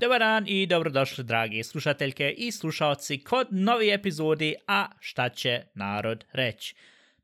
[0.00, 6.24] Dobar dan i dobrodošli, dragi slušateljke i slušalci, kod novi epizodi A šta će narod
[6.32, 6.74] reći.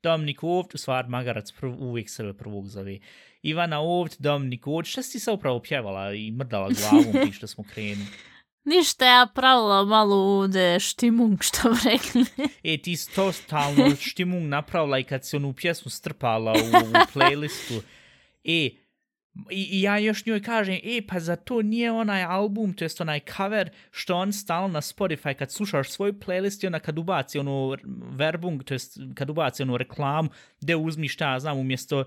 [0.03, 2.99] Dominik Ovd, u stvar Magarac prv, uvijek sebe prvog zove.
[3.43, 7.65] Ivana Ovd, Dominik Ovd, šta si se upravo pjevala i mrdala glavom ti što smo
[7.65, 8.07] krenuli?
[8.65, 12.25] Ništa, ja pravila malo ovde štimung, što bi rekli.
[12.65, 16.93] E, ti si to stalno štimung napravila i kad se onu pjesmu strpala u, u
[17.15, 17.81] playlistu.
[18.45, 18.71] E,
[19.51, 23.01] i, i ja još njoj kažem, e, pa za to nije onaj album, to jest
[23.01, 27.39] onaj cover, što on stalno na Spotify, kad slušaš svoj playlist i onda kad ubaci
[27.39, 27.77] onu
[28.13, 30.29] verbung, to jest kad ubaci onu reklamu,
[30.61, 32.05] gde uzmi šta ja znam, umjesto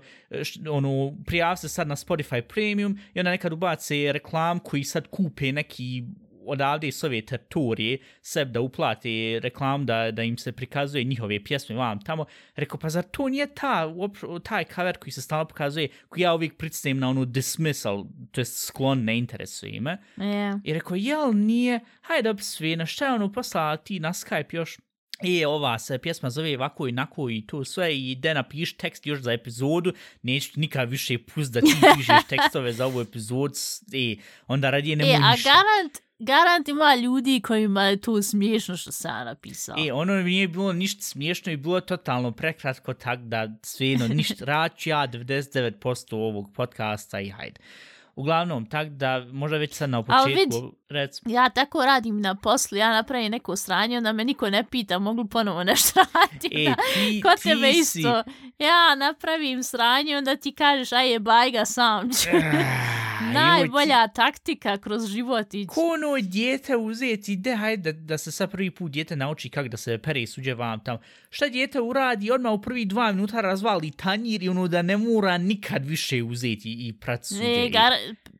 [0.70, 5.06] ono, onu, prijav se sad na Spotify Premium i onda nekad ubaci reklam koji sad
[5.06, 6.04] kupe neki
[6.46, 9.08] odavde s ove teritorije seb da uplate
[9.38, 12.24] reklam da, da im se prikazuje njihove pjesme vam tamo.
[12.56, 16.34] Rekao, pa zar to nije ta, uopš- taj cover koji se stalno pokazuje, koji ja
[16.34, 19.98] uvijek pricnem na onu dismissal, to je sklon, ne interesuje me.
[20.16, 20.60] Je.
[20.64, 24.78] I rekao, jel nije, hajde obsvi, na šta je ono poslala ti na Skype još,
[25.20, 29.06] E, ova se pjesma zove ovako i nako i to sve i ide napiš tekst
[29.06, 31.66] još za epizodu, neću nikad više pust da ti
[31.96, 33.54] pišeš tekstove za ovu epizodu,
[33.92, 34.16] e,
[34.46, 35.50] onda radije ne E, a ništa.
[35.50, 39.76] garant, garant ima ljudi kojima je to smiješno što sam napisao.
[39.78, 44.44] E, ono mi nije bilo ništa smiješno i bilo totalno prekratko, tak da svejedno ništa
[44.54, 47.60] raću ja 99% ovog podcasta i hajde.
[48.16, 52.92] Uglavnom, tak da možda već sad na početku, rec, Ja tako radim na poslu, ja
[52.92, 56.46] napravim neko sranje, onda me niko ne pita, mogu ponovo nešto raditi.
[56.66, 58.22] e, ti, Kod ti tebe si, isto.
[58.58, 62.28] Ja napravim sranje, onda ti kažeš, aj je bajga sam ću.
[62.36, 63.04] Ah,
[63.34, 65.66] Najbolja taktika kroz život ići.
[65.66, 69.68] Ko ono djete uzeti, ide hajde da, da se sad prvi put djete nauči kako
[69.68, 70.98] da se pere suđe vam tam.
[71.30, 75.38] Šta djete uradi, odmah u prvi dva minuta razvali tanjir i ono da ne mora
[75.38, 77.42] nikad više uzeti i prat suđe.
[77.42, 77.92] Ne, gar,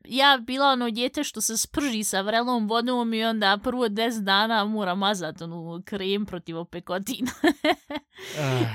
[0.07, 4.65] ja bila ono dijete što se sprži sa vrelom vodom i onda prvo 10 dana
[4.65, 7.31] mora mazat onu krem protiv opekotina.
[8.39, 8.65] Ah,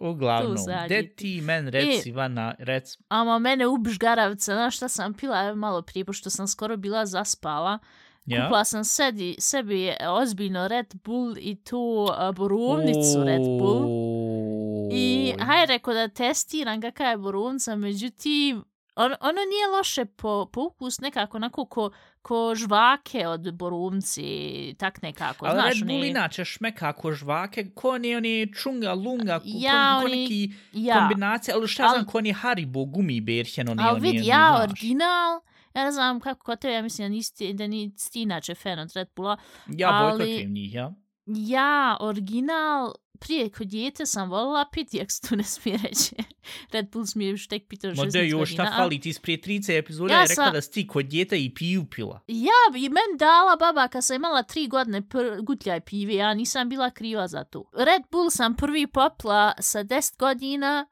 [0.00, 1.14] uglavnom, Tu sad de je.
[1.16, 2.10] ti men reci, E.
[2.10, 2.98] Ivana, rec.
[3.08, 7.78] Ama mene ubiš garavca, znaš šta sam pila malo prije, pošto sam skoro bila zaspala.
[8.26, 8.42] Ja?
[8.44, 13.84] Kupila sam sedi, sebi ozbiljno Red Bull i tu a, borovnicu Red Bull.
[14.92, 18.64] I hajde rekao da testiram kakva je borovnica, međutim,
[18.96, 21.90] on, ono nije loše po, po ukus nekako onako ko,
[22.22, 24.24] ko žvake od borovnici,
[24.74, 25.74] tak nekako, Ali znaš.
[25.74, 30.00] Red Bull one- inače šmeka ko žvake, ko ne oni čunga, lunga, ko, Ja, ko,
[30.00, 30.98] ko oni- neki ja.
[30.98, 34.48] kombinacije, ali šta Al- znam, ko ni Haribo gumibärchen, oni, Ali oni, vidi, oni, ja
[34.48, 34.62] znaš.
[34.62, 35.40] original,
[35.74, 38.92] ja ne znam kako kod tebe, ja mislim da nisi, da nisi inače fan od
[38.94, 39.36] Red Bulla.
[39.68, 40.92] Ja ali- bojkotujem njih, ja.
[41.28, 46.14] Ja, original, prije kod djete sam volila piti, jak se tu ne smije reći.
[46.72, 48.64] Red Bull smije još tek piti od Ma 16 da još godina.
[48.66, 51.36] šta fali, ti prije 30 epizoda Ja je rekla sam- da si ti kod djeta
[51.36, 52.20] i piju pila.
[52.28, 56.68] Ja, bi men dala baba kad sam imala tri godine pr- gutljaj pive, ja nisam
[56.68, 57.70] bila kriva za to.
[57.74, 60.86] Red Bull sam prvi popla sa 10 godina,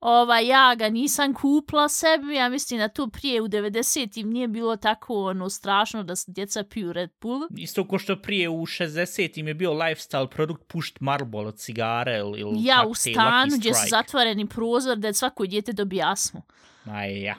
[0.00, 4.76] Ova, ja ga nisam kupla sebi, ja mislim da to prije u 90-im nije bilo
[4.76, 7.40] tako ono strašno da se djeca piju Red Bull.
[7.56, 12.18] Isto ko što prije u 60 im je bio lifestyle produkt pušt Marlboro od cigare
[12.18, 16.42] ili, ili Ja u stanu gdje su zatvoreni prozor da svako dijete dobije astmu.
[16.84, 17.34] Aj, ja.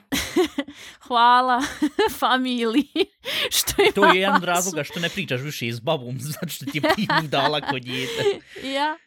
[1.06, 1.62] Hvala
[2.20, 2.88] familiji
[3.56, 6.18] što ima To je jedan razloga što ne pričaš više s babom,
[6.48, 6.80] što ti
[7.22, 8.22] je dala kod djeta.
[8.64, 8.98] ja.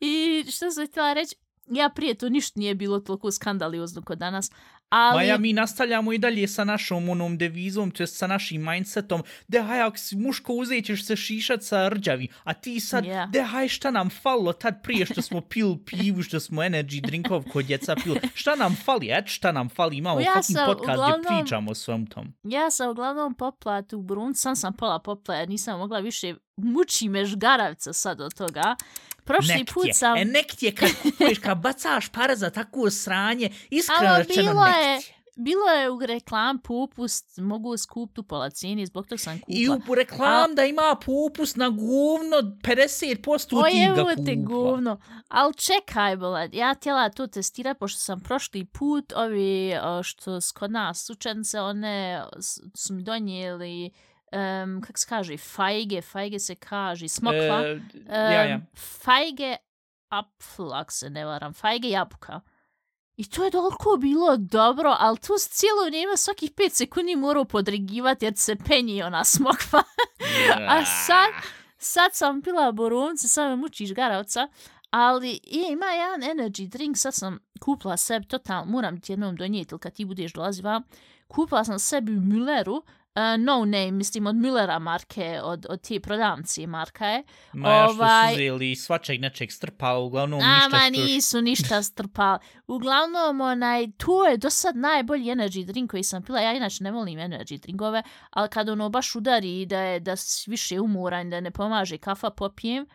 [0.00, 1.36] I što sam htjela reći,
[1.70, 4.50] ja prije to ništa nije bilo toliko skandaliozno kod danas,
[4.88, 5.16] ali...
[5.16, 9.62] Ma ja, mi nastavljamo i dalje sa našom onom devizom, to sa našim mindsetom, de
[9.62, 13.26] haj, ako si muško uzet ćeš se šišat sa rđavi, a ti sad, Ja.
[13.26, 17.44] de haj, šta nam falilo tad prije što smo pil pivu, što smo energy drinkov
[17.44, 20.92] kod djeca pili, šta nam fali, et, šta nam fali, imamo Ja fucking podcast gdje
[20.94, 22.32] uglavnom- pričamo o svom tom.
[22.44, 27.08] Ja sam uglavnom popla tu brun, sam sam pola popla jer nisam mogla više, muči
[27.08, 28.76] me žgaravca sad od toga.
[29.28, 30.16] Prošli Nek ti put sam...
[30.16, 34.50] e nek ti je kad kupuješ, kad bacaš para za takvo sranje, iskreno Ali rečeno
[34.52, 39.18] bilo nek je, bilo je u reklam popust, mogu skupiti u pola cijeni, zbog toga
[39.18, 39.54] sam kupla.
[39.56, 44.24] I u reklam da ima popust na govno 50% O ti ga evo kupla.
[44.24, 45.00] te govno.
[45.28, 49.72] Al čekaj, bola, ja htjela to testirat, pošto sam prošli put, ovi
[50.02, 52.24] što kod nas učence, one
[52.74, 53.90] su mi donijeli,
[54.32, 57.62] um, kak se kaže, fajge, fajge se kaže, smokva.
[57.64, 58.54] E, ja, ja.
[58.54, 59.56] Em, Fajge
[60.08, 62.40] apfel, ako se ne varam, fajge jabuka.
[63.16, 68.24] I to je toliko bilo dobro, ali tu cijelo vrijeme svakih 5 sekundi morao podrigivati
[68.24, 69.82] jer se penji ona smokva.
[70.68, 71.30] A sad,
[71.78, 74.48] sad sam pila borovnice, sad me mučiš garavca,
[74.90, 79.74] ali je, ima jedan energy drink, sad sam kupila sebi, totalno, moram ti jednom donijeti,
[79.74, 80.82] ili kad ti budeš dolazi vam,
[81.28, 82.82] kupila sam sebi u Mülleru,
[83.14, 87.22] uh, no name, mislim od Müllera marke, od, od te prodavnice marka je.
[87.52, 91.04] Ma ja što Ovaj- su uzeli svačeg nečeg strpao, uglavnom ništa Ama što...
[91.04, 92.38] nisu ništa strpali.
[92.66, 96.40] Uglavnom, onaj, to je do sad najbolji energy drink koji sam pila.
[96.40, 100.14] Ja inače ne volim energy drinkove, ali kad ono baš udari da je da
[100.46, 102.86] više umoran, da ne pomaže kafa popijem.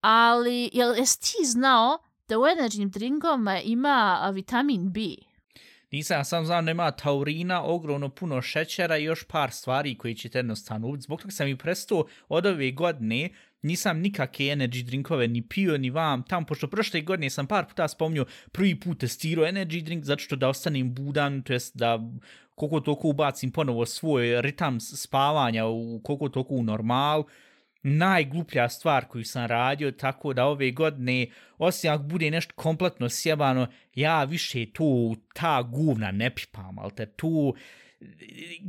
[0.00, 1.98] Ali, jel, jesi ti znao
[2.28, 5.00] da u energy drinkovima ima vitamin B?
[5.90, 10.38] Nisam, ja sam znam, nema taurina, ogromno puno šećera i još par stvari koji ćete
[10.38, 11.02] jednostavno ubiti.
[11.02, 13.30] Zbog toga sam i prestao od ove godine,
[13.62, 17.88] nisam nikakve energy drinkove ni pio ni vam tam, pošto prošle godine sam par puta
[17.88, 21.98] spomnio prvi put testirao energy drink, zato što da ostanem budan, to jest da
[22.54, 27.24] koliko toliko ubacim ponovo svoj ritam spavanja, u koliko toliko u normal,
[27.88, 31.26] najgluplja stvar koju sam radio, tako da ove godine,
[31.58, 37.06] osim ako bude nešto kompletno sjebano, ja više tu ta guvna ne pipam, ali te
[37.06, 37.54] tu...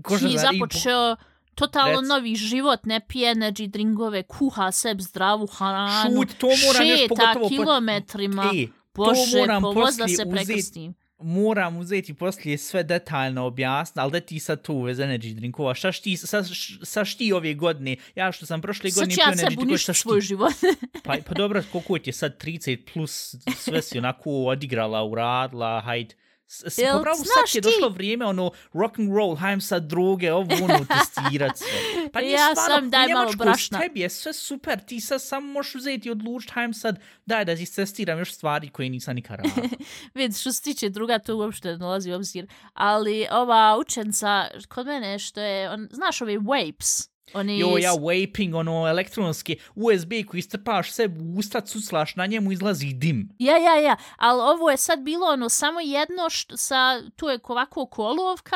[0.03, 1.15] ko Ti po- započeo
[1.55, 6.87] totalno Rec- novi život, ne pije energy drinkove, kuha seb zdravu hranu, Šut, to moram
[6.87, 8.51] još šeta pogotovo po- kilometrima.
[8.55, 10.93] E, Bože, moram povoz da poslije se uzeti- prekrstim.
[11.19, 15.91] Moram uzeti poslije sve detaljno objasniti, ali da ti sad tu vez energy drinkova, šta
[15.91, 16.43] šti, sa,
[16.83, 19.77] sa šti ove godine, ja što sam prošle Sad godine ću pio ja energy drinkova,
[19.77, 20.01] šta šti?
[20.01, 20.53] svoj život.
[21.03, 26.15] Pa, pa dobro, koliko ti je sad 30 plus, sve si onako odigrala, uradila, hajde.
[26.49, 29.35] S- s- Jel, Po pravu sad znaš je ti- došlo vrijeme, ono, rock and roll,
[29.35, 31.67] hajem sad droge, ovo ono, testirat sve.
[32.13, 33.79] Pa nije Ja stvarno, sam, daj malo brašna.
[33.79, 37.55] Tebi je sve super, ti sad samo možeš uzeti i odlučiti, hajem sad, daj da
[37.75, 39.69] testiram još stvari koje nisam nikad radio.
[40.13, 42.47] Vid, što se tiče druga, to uopšte ne dolazi u obzir.
[42.73, 47.16] Ali ova učenca kod mene što je, on, znaš ove vapes?
[47.33, 52.87] Oni Jo, ja vaping, ono, elektronske USB koji strpaš u usta, cuclaš, na njemu izlazi
[52.87, 53.29] dim.
[53.39, 56.75] Ja, ja, ja, ali ovo je sad bilo ono samo jedno što sa,
[57.15, 58.55] tu je ovako kolovka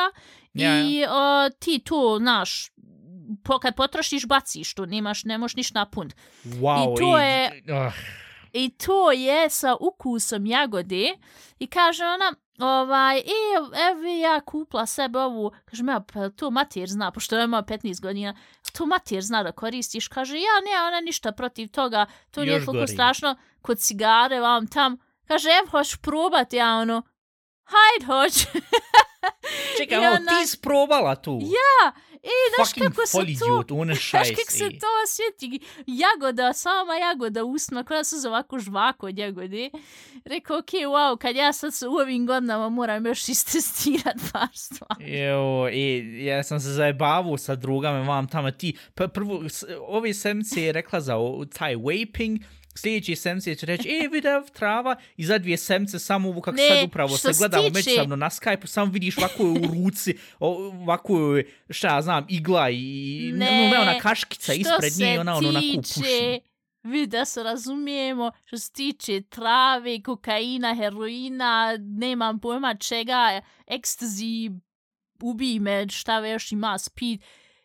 [0.54, 2.70] Ja, i o, ti to, znaš,
[3.44, 6.16] po, kad potrošiš baciš to, nemaš, ne možeš ništa napuniti.
[6.44, 7.92] Wow, I to i- je- ah.
[8.52, 11.06] I to je sa ukusom jagode
[11.58, 13.22] i kaže ona, ovaj, e,
[13.90, 18.00] evo ja kupla sebe ovu, kaže ja, pa to mater zna, pošto ja ima 15
[18.00, 18.34] godina,
[18.72, 22.86] to mater zna da koristiš, kaže, ja, ne, ona ništa protiv toga, to nije toliko
[22.86, 24.98] strašno, kod cigare, vam tam,
[25.28, 27.02] kaže, evo, hoćeš probat, ja, ono,
[27.64, 28.46] hajde, hoć.
[29.76, 31.40] Čekaj, I ono, ti isprobala tu.
[31.42, 31.92] Ja,
[32.22, 33.74] e, znaš Fucking kako se to...
[33.74, 35.60] one Znaš kako se to osjeti?
[35.86, 39.70] Jagoda, sama jagoda u ustima, koja se zove ovako žvako od jagode.
[40.24, 45.18] Rekao, ok, wow, kad ja sad se u ovim godinama moram još istestirat par stvari.
[45.18, 49.42] Jo, e, ja sam se zajebavao sa drugama, vam tamo ti, pa prvo,
[49.80, 52.38] ove semce je rekla za o- taj vaping,
[52.74, 56.68] sljedeći semce će reći, e, vidio trava, i za dvije semce samo ovo kako Ne,
[56.68, 61.46] sad upravo se gledamo međusobno na Skype-u, samo vidiš ovako je u ruci, ovako je,
[61.70, 66.40] šta ja znam, igla i, ne, ne ona kaškica ispred nje, ona ono onako puši.
[66.82, 74.50] vi da se razumijemo, što se tiče trave, kokaina, heroina, nemam pojma čega, ekstazi,
[75.22, 77.20] ubij me, šta ve još ima, speed,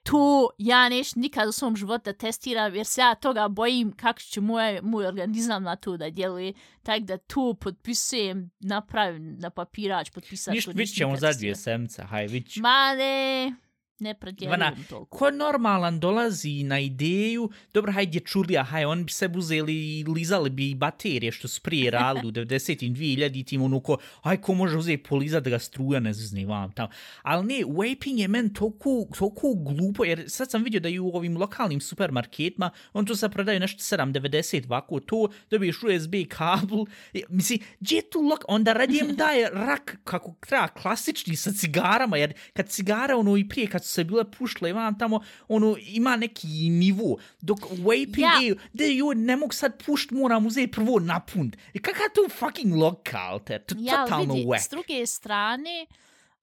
[0.07, 4.19] to ja neću nikad u svom životu da testiram, jer se ja toga bojim kako
[4.19, 6.53] će moj, moj organizam na to da djeluje,
[6.83, 12.27] tako da to potpisujem, napravim na papirač, potpisat to vidit ćemo za dvije semce, haj,
[12.27, 12.67] vidit ćemo.
[12.67, 13.55] Ma ne,
[13.99, 15.17] ne predjelujem Ivana, toliko.
[15.17, 20.49] ko normalan dolazi na ideju, dobro, hajde čurlija, haj, on bi se uzeli i lizali
[20.49, 25.03] bi baterije što su prije radili u 90-im, 2000-im, ono ko, aj, ko može uzeti
[25.03, 26.89] polizat da ga struja ne zne vam tamo.
[27.21, 31.07] Ali ne, vaping je men toliko, toliko glupo, jer sad sam vidio da i u
[31.07, 36.85] ovim lokalnim supermarketima, on tu sad prodaju nešto 7,90 ovako, to dobiješ USB kabel,
[37.29, 42.33] misli, gdje je tu lok, onda radijem daje rak kako treba, klasični sa cigarama, jer
[42.53, 46.47] kad cigara, ono i prije, kad su se bile pušle, vam tamo, ono, ima neki
[46.69, 48.17] nivo, dok vaping
[48.47, 48.55] Ja.
[48.73, 51.57] da ju ne mogu sad pušt, moram uzeti prvo napund.
[51.73, 54.61] I kakav tu fucking lokal, te, to Ja, totalno vidi, whack.
[54.61, 55.85] s druge strane,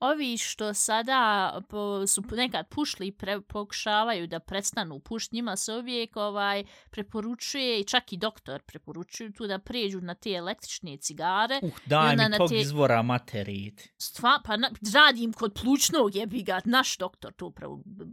[0.05, 5.73] ovi što sada po, su nekad pušli i pre, pokušavaju da prestanu pušt, njima se
[5.73, 11.61] uvijek ovaj, preporučuje, i čak i doktor preporučuju tu da pređu na te električne cigare.
[11.63, 13.89] Uh, daj mi tog te- izvora materit.
[13.99, 17.67] Stva, pa na, radim kod plućnog jebiga, naš doktor to pre,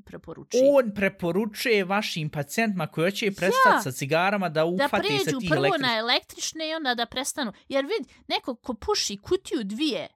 [0.06, 0.64] preporučuje.
[0.74, 3.82] On preporučuje vašim pacijentima koji hoće prestati Ja.
[3.82, 7.06] sa cigarama da da ufate se pređu tih prvo električnih na električne i onda da
[7.06, 7.54] prestanu.
[7.70, 10.08] Jer vid, neko ko puši kutiju dvije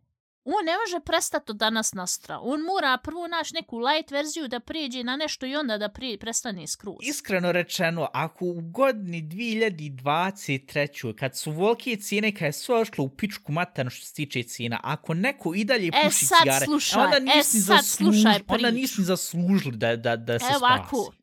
[0.47, 2.39] on ne može prestati od danas nastra.
[2.41, 6.17] On mora prvo naći neku light verziju da prijeđe na nešto i onda da prije,
[6.17, 6.95] prestane skroz.
[7.01, 11.15] Iskreno rečeno, ako u godini 2023.
[11.15, 14.79] kad su volke cijene, kad je sve ošlo u pičku materno što se tiče cijena,
[14.83, 18.39] ako neko i dalje E, puši sad cigare, slušaj, onda e, nisi sad zasluž, slušaj
[18.47, 20.73] onda nisi zaslužili da, da, da se Evo spasi.
[20.73, 21.13] ovako,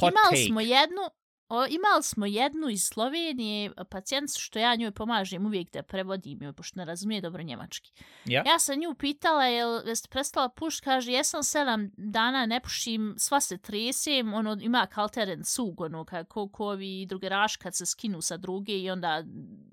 [0.00, 0.46] Hot imali take.
[0.46, 1.02] smo jednu,
[1.48, 6.52] o, imali smo jednu iz Slovenije, pacijent što ja njoj pomažem uvijek da prevodim joj,
[6.52, 7.92] pošto ne razumije dobro njemački.
[8.24, 8.42] Ja?
[8.46, 13.40] Ja sam nju pitala, jel jeste prestala puš, kaže, jesam sedam dana, ne pušim, sva
[13.40, 18.36] se tresem, ono, ima kalteren cug, ono, kako ko ovi drugeraš kad se skinu sa
[18.36, 19.24] druge i onda...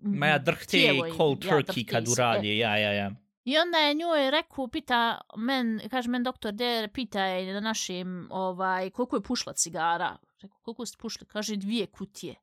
[0.01, 2.11] Ma ja drhte im- cold ja, turkey drhte kad e.
[2.11, 3.11] uradi, ja, ja, ja.
[3.43, 8.27] I onda je njoj rekao, pita, men, kaže men doktor, de, pita je na našem,
[8.31, 10.17] ovaj, koliko je pušla cigara?
[10.41, 11.27] Rekao, koliko ste pušli?
[11.27, 12.35] Kaže, dvije kutije.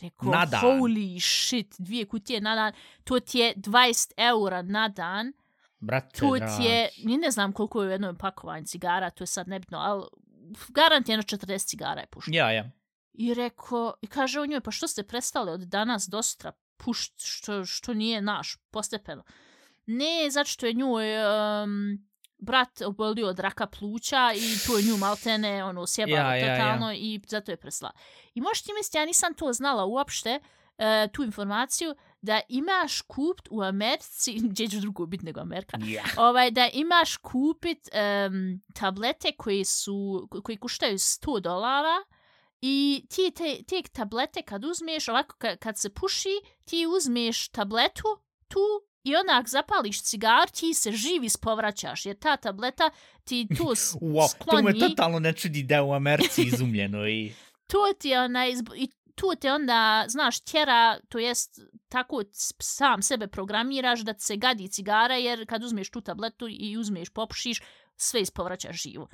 [0.00, 0.60] Rekao, Na dan.
[0.60, 2.72] holy shit, dvije kutije na dan.
[3.04, 5.32] To ti je 20 eura na dan.
[5.80, 9.26] Brate, To ti je, ni ne znam koliko je u jednom pakovanju cigara, to je
[9.26, 10.04] sad nebitno, ali
[10.68, 12.30] garant jedno 40 cigara je pušla.
[12.34, 12.70] Ja, ja.
[13.12, 17.12] I rekao, i kaže on njoj, pa što ste prestali od danas do sutra pušt,
[17.16, 19.24] što, što nije naš, postepeno.
[19.86, 22.07] Ne, zato što je njoj um,
[22.38, 26.56] brat obolio od raka pluća i to je nju maltene ono, sjebalo Ja, ja, ja.
[26.56, 27.90] totalno i zato je presla.
[28.34, 30.40] I možeš ti misliti, ja nisam to znala uopšte,
[30.78, 36.04] uh, tu informaciju, da imaš kupt u Americi, gdje ću drugo biti nego Amerika, Ja.
[36.16, 42.04] ovaj, da imaš kupit um, tablete koji su, koji kuštaju 100 dolara
[42.60, 48.08] i ti te, te tablete kad uzmeš, ovako kad, kad se puši, ti uzmeš tabletu
[48.48, 48.60] tu
[49.08, 52.90] i onak zapališ cigar, ti se živi spovraćaš, jer ta tableta
[53.24, 57.32] ti tu Wow, to me skloni, totalno ne čudi da je u Americi izumljeno i...
[57.70, 62.22] to ti je onaj, zb- i tu te onda, znaš, tjera, to jest tako
[62.58, 67.60] sam sebe programiraš da se gadi cigara, jer kad uzmeš tu tabletu i uzmeš, popušiš,
[67.96, 69.08] sve ispovraćaš živo.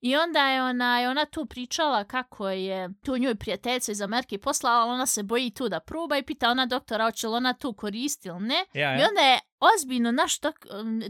[0.00, 4.84] I onda je ona, ona tu pričala kako je to njoj prijateljica iz Amerike poslala,
[4.84, 8.28] ona se boji tu da proba i pita ona doktora hoće li ona to koristi
[8.28, 8.64] ili ne.
[8.74, 9.08] Ja, I ja.
[9.08, 10.54] onda je ozbiljno naš dok,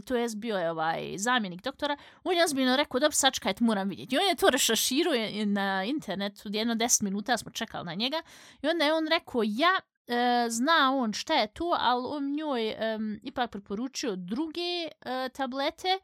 [0.05, 4.15] to je bio je ovaj zamjenik doktora, on je ozbiljno rekao, dobro, sačekajte, moram vidjeti.
[4.15, 8.21] I on je to rešaširao je- na internetu, jedno 10 minuta smo čekali na njega.
[8.61, 12.69] I onda je on rekao, ja, e, zna on šta je to, ali on njoj
[12.69, 14.89] em, ipak preporučio druge e,
[15.29, 15.99] tablete,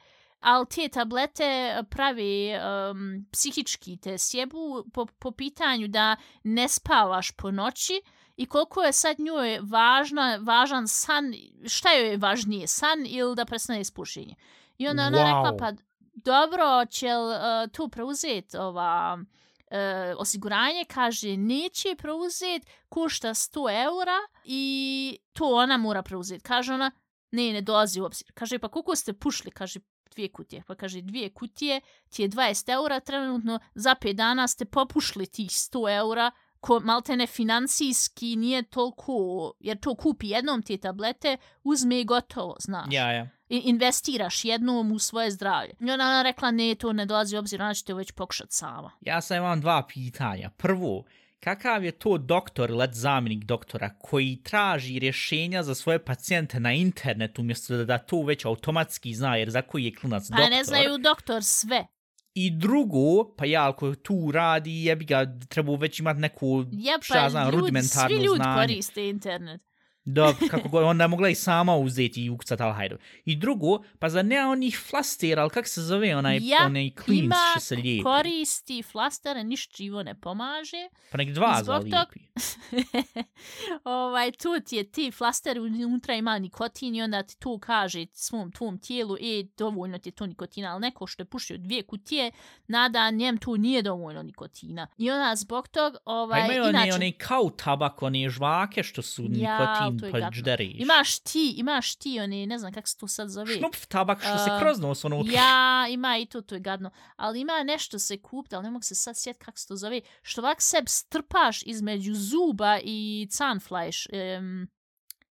[0.46, 7.52] ali te tablete pravi um, psihički te sjebu po, po pitanju da ne spavaš po
[7.52, 8.02] noći
[8.38, 11.34] i koliko je sad njoj važna, važan san,
[11.68, 14.36] šta joj je važnije, san ili da prestane ispušenje.
[14.78, 15.26] I onda ona Wow.
[15.26, 15.72] rekla, pa
[16.14, 24.18] dobro, će li uh, tu preuzeti ova uh, osiguranje, kaže, neće preuzeti, košta 100 eura
[24.44, 26.44] i to ona mora preuzeti.
[26.44, 26.92] Kaže ona,
[27.32, 28.28] ne, ne dolazi u obzir.
[28.34, 29.52] Kaže, pa koliko ste pušli?
[29.52, 29.80] Kaže,
[30.16, 30.64] dvije kutije.
[30.68, 35.50] Pa kaže, dvije kutije ti je 20 eura, trenutno za 5 dana ste popušli tih
[35.50, 42.06] 100 eura, ko maltene financijski nije toliko, jer to kupi jednom te tablete, uzme i
[42.06, 42.88] gotovo, znaš.
[42.92, 43.30] Ja, ja.
[43.50, 45.74] I investiraš jednom u svoje zdravlje.
[45.80, 48.92] I ona, rekla, ne, to ne dolazi u obzir, ona će te već pokušat sama.
[49.02, 50.50] Ja sam imam dva pitanja.
[50.50, 51.04] Prvo,
[51.46, 57.42] kakav je to doktor, let zamjenik doktora, koji traži rješenja za svoje pacijente na internetu,
[57.42, 60.52] umjesto da, da to već automatski zna, jer za koji je klinac Pa doktor.
[60.52, 61.86] ne znaju doktor sve.
[62.34, 67.18] I drugo, pa ja ako tu radi, jebi ga, treba već imat neku, Ja, šta
[67.18, 68.62] ja pa znam, ljudi, rudimentarno svi ljudi znanje.
[68.62, 69.62] koriste internet.
[70.06, 72.96] Da, kako god, onda mogla i sama uzeti i ukucat, ali hajde.
[73.26, 77.36] I drugo, pa za ne onih flastera, ali kak se zove onaj, Ja, onaj ima
[77.52, 78.04] što se lijepi.
[78.04, 80.90] koristi flastere, ništa živo ne pomaže.
[81.12, 82.16] Pa nek dva I zbog tog-
[83.86, 88.52] ovaj, tu ti je ti flaster, unutra ima nikotin i onda ti tu kaže svom
[88.52, 92.32] tvom tijelu, e, dovoljno ti je to nikotina, ali neko što je pušio dvije kutije,
[92.68, 94.88] nada njem tu nije dovoljno nikotina.
[94.98, 99.02] I onda zbog tog, Pa ovaj, imaju one, inače, one kao tabak, one žvake što
[99.02, 99.58] su Ja,
[99.96, 100.32] nikotin to je pa gadno.
[100.32, 100.82] džderiš.
[100.82, 103.58] imaš ti, imaš ti, one, ne znam kako se to sad zove.
[103.58, 105.24] Šnupf tabak što se A, kroz nos, ono...
[105.26, 106.92] Ja, ima i to, to je gadno.
[107.16, 110.02] Ali ima nešto se kupta, ali ne mogu se sad sjet kako se to zove,
[110.22, 114.00] što ovak seb strpaš između zuba i canflash.
[114.40, 114.68] Um,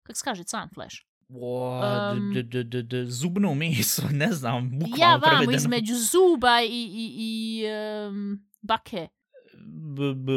[0.03, 0.97] kako se kaže canflash?
[1.29, 5.53] Wow, Um, d, d, d, d, zubno meso, ne znam, bukvalno Ja, vamo, prevedeno.
[5.57, 7.65] između zuba i, i, i
[8.09, 9.09] um, bake.
[9.97, 10.33] B, b,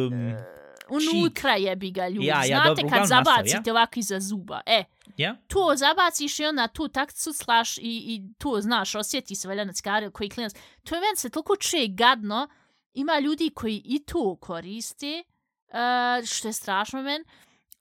[0.90, 2.26] Unutra je bi ga ljudi.
[2.26, 4.62] Ja, ja, Znate dobro, kad uglavnom nastavi, zabacite ovako iza zuba.
[4.66, 4.84] E,
[5.18, 5.36] ja?
[5.48, 9.74] to zabaciš i onda tu tak cuclaš i, i to, znaš, osjeti se valjda na
[9.74, 10.54] cigari koji klinac.
[10.84, 12.48] To je meni se toliko čuje gadno.
[12.94, 15.24] Ima ljudi koji i to koriste,
[15.68, 17.24] uh, što je strašno men.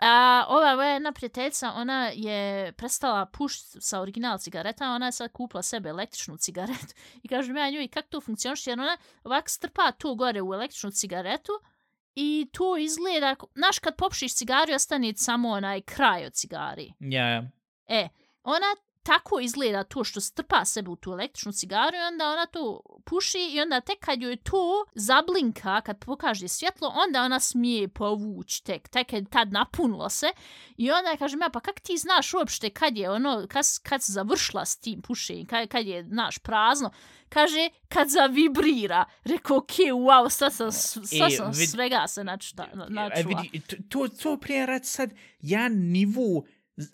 [0.00, 5.32] A ova moja jedna prijateljica, ona je prestala pušiti sa original cigaretama, ona je sad
[5.32, 6.94] kupila sebe električnu cigaretu.
[7.22, 8.66] I kažem ja njoj, kako to funkcioniš?
[8.66, 11.52] Jer ona ovako strpa to gore u električnu cigaretu
[12.14, 16.92] i to izgleda, znaš kad popušiš cigaru, ostane samo onaj kraj od cigari.
[17.00, 17.50] Ja, ja.
[17.86, 18.08] E,
[18.42, 22.80] ona tako izgleda to što strpa sebe u tu električnu cigaru i onda ona to
[23.04, 28.64] puši i onda tek kad joj to zablinka, kad pokaže svjetlo, onda ona smije povući
[28.64, 30.26] tek, tek je tad napunilo se
[30.76, 34.02] i onda ja kažem ja pa kak ti znaš uopšte kad je ono, kad, kad
[34.02, 36.90] se završila s tim pušenjem, kad, kad je naš prazno,
[37.28, 39.04] kaže kad zavibrira.
[39.24, 43.10] Rekao, ok, wow, sad sam, sad sam e, vid, svega se načuta, načula.
[43.14, 46.44] E, vidi, to, to prije rad sad, ja nivu,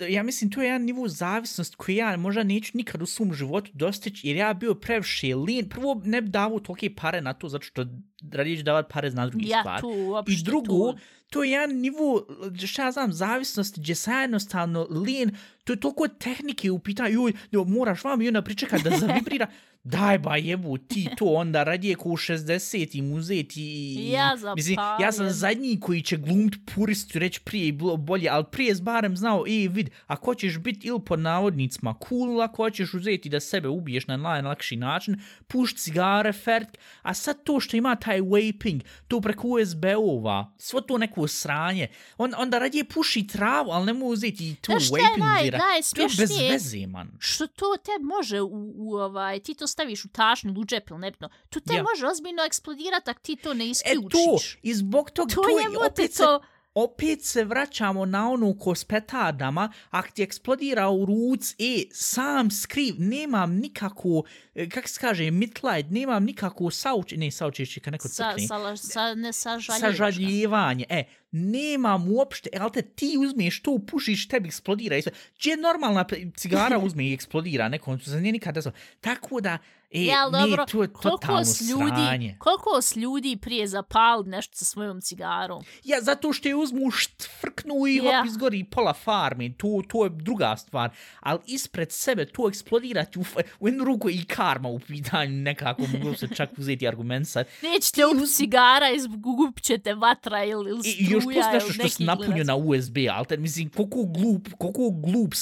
[0.08, 3.70] ja mislim, to je jedan nivo zavisnost koji ja možda neću nikad u svom životu
[3.74, 5.68] dostići, jer ja bio previše lin.
[5.68, 7.86] Prvo, ne bi davao tolike pare na to, zato što
[8.32, 9.80] radije ću davati pare na drugi ja, stvar.
[9.80, 10.98] Tu, I drugo, tu.
[11.30, 12.26] to je jedan nivo,
[12.66, 15.30] šta ja znam, zavisnost, gdje sam jednostavno lin,
[15.64, 19.46] to je toliko tehnike u pitanju, joj, moraš vam i onda pričekati da zavibrira.
[19.84, 24.10] Daj ba jebu ti to onda radije ko u 60 i uzeti i...
[24.10, 28.44] Ja Mislim, ja sam zadnji koji će glumt puristu reći prije i bilo bolje, ali
[28.52, 33.28] prije zbarem znao, ej vid, ako ćeš biti ili pod navodnicima cool, ako ćeš uzeti
[33.28, 38.20] da sebe ubiješ na najlakši način, pušt cigare, fertk, a sad to što ima taj
[38.20, 43.92] vaping, to preko USB-ova, svo to neko sranje, on, onda radije puši travu, ali ne
[43.92, 47.10] mu uzeti tu vaping naj, naj, to je bez veze, man.
[47.18, 50.90] Što to te može u, u ovaj, ti to staviš u tašnu ili u džep
[50.90, 51.82] ili nebitno, to te ja.
[51.82, 54.52] može ozbiljno eksplodirati ako ti to ne isključiš.
[54.52, 56.40] E to, i zbog tog, to, to je opet to...
[56.74, 62.50] Opet se vraćamo na onu ko s petardama, ako ti eksplodira u ruc, e, sam
[62.50, 64.24] skriv, nemam nikakvu,
[64.54, 68.46] e, kak se kaže, mitlight, nemam nikakvu sauč, ne saučešće, kad neko crkne.
[68.46, 70.84] Sa, sa, sa, ne sažaljevanje.
[70.88, 74.96] E, nemam uopšte, ali te ti uzmeš to, pušiš, tebi eksplodira.
[75.38, 78.60] Če normalna cigara uzme i eksplodira, nekom, se nije nikada.
[79.00, 79.58] Tako da,
[79.92, 82.36] E, ja, dobro, to je totalno ljudi, sranje.
[82.38, 85.64] Koliko s ljudi prije zapali nešto sa svojom cigarom?
[85.84, 88.18] Ja, zato što je uzmu štvrknu i yeah.
[88.18, 89.52] hop izgori pola farme.
[89.56, 90.90] To, to je druga stvar.
[91.20, 93.24] Ali ispred sebe to eksplodirati u,
[93.60, 97.46] u jednu ruku i karma u pitanju nekako mogu se čak uzeti argument sad.
[97.74, 101.08] Nećete u cigara, izgubit ćete vatra ili, ili struja.
[101.08, 104.90] I još plus nešto što se napunio na USB, ali te, mislim, koliko, glup, koliko
[104.90, 105.34] glup,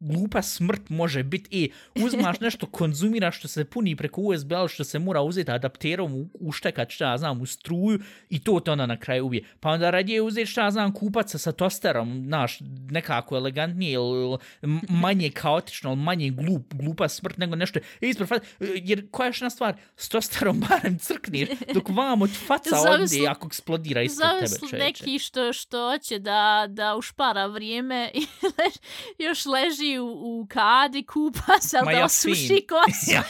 [0.00, 1.64] glupa smrt može biti.
[1.64, 1.68] E,
[2.04, 6.30] uzmaš nešto, konzumiraš što se puni puni preko USB, ali što se mora uzeti adapterom,
[6.34, 8.00] uštekat šta ja znam, u struju
[8.30, 9.44] i to te onda na kraju ubije.
[9.60, 12.58] Pa onda radije uzeti šta ja znam, kupaca sa tosterom, znaš,
[12.90, 14.38] nekako elegantnije ili
[15.04, 17.80] manje kaotično, ili manje glup, glupa smrt nego nešto.
[18.00, 23.26] Ispred, jer koja je šna stvar, s tosterom barem crkneš, dok vam od faca odde
[23.28, 24.46] ako eksplodira ispred tebe.
[24.46, 28.74] Zavisli neki što, što hoće da, da ušpara vrijeme i lež,
[29.18, 33.10] još leži u, u kadi kupa se, da osuši kosu.
[33.12, 33.22] Ja.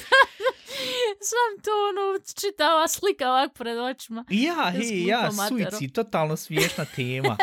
[1.30, 4.24] Sam to ono čitava slika ovak pred očima.
[4.30, 7.36] Ja, hej, ja, suicid, totalno smiješna tema.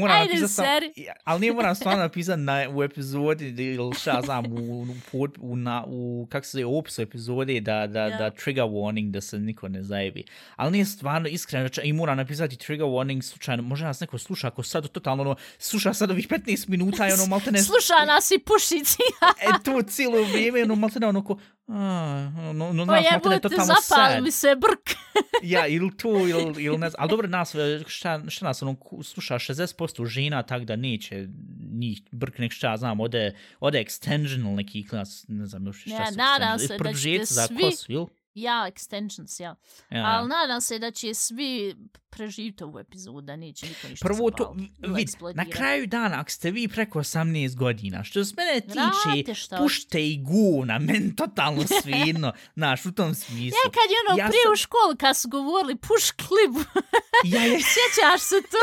[0.00, 0.92] Moram Ajde, seri.
[0.96, 5.56] Sam, ali nije moram stvarno napisati na, u epizodi, ili šta znam, u, u, u,
[5.56, 8.18] na, u kak se zove, opisu epizode, da, da, yeah.
[8.18, 10.24] da trigger warning, da se niko ne zajebi.
[10.56, 14.62] Ali nije stvarno iskreno, i moram napisati trigger warning, slučajno, može nas neko sluša, ako
[14.62, 17.62] sad totalno, ono, sluša sad ovih 15 minuta i ono, malte ne...
[17.62, 19.02] Sluša nas i pušici.
[19.40, 23.40] e, to cijelo vrijeme, ono, malte ne, ono, ko, A, no, no, znaš, malo je
[23.40, 24.22] totalno sad.
[24.22, 24.96] mi se brk.
[25.52, 27.02] ja, ili tu, ili, ili ne znam.
[27.02, 27.54] Ali dobro, nas,
[27.86, 31.28] šta, šta nas, ono, sluša 60% žena, tak da neće
[31.72, 36.12] njih brk nek šta, znam, ode, ode extensional neki klas, ne znam, još šta ja,
[36.12, 36.18] su.
[36.18, 37.56] Nadam se da ćete svi...
[37.60, 38.06] Kosu, ili?
[38.34, 39.56] Ja, extensions, ja.
[39.90, 40.04] ja.
[40.06, 41.74] Ali nadam se da će svi
[42.10, 46.50] preživiti ovu epizodu, da neće niko ništa Prvo to, vid, na kraju dana, ako ste
[46.50, 52.86] vi preko 18 godina, što se mene tiče, pušte i guna, men totalno svidno, znaš,
[52.86, 53.58] u tom smislu.
[53.64, 54.52] Ja, kad je ono ja prije sam...
[54.52, 56.60] u školu, kad su govorili, puš klibu,
[57.34, 57.58] ja, ja.
[57.72, 58.62] sjećaš se to?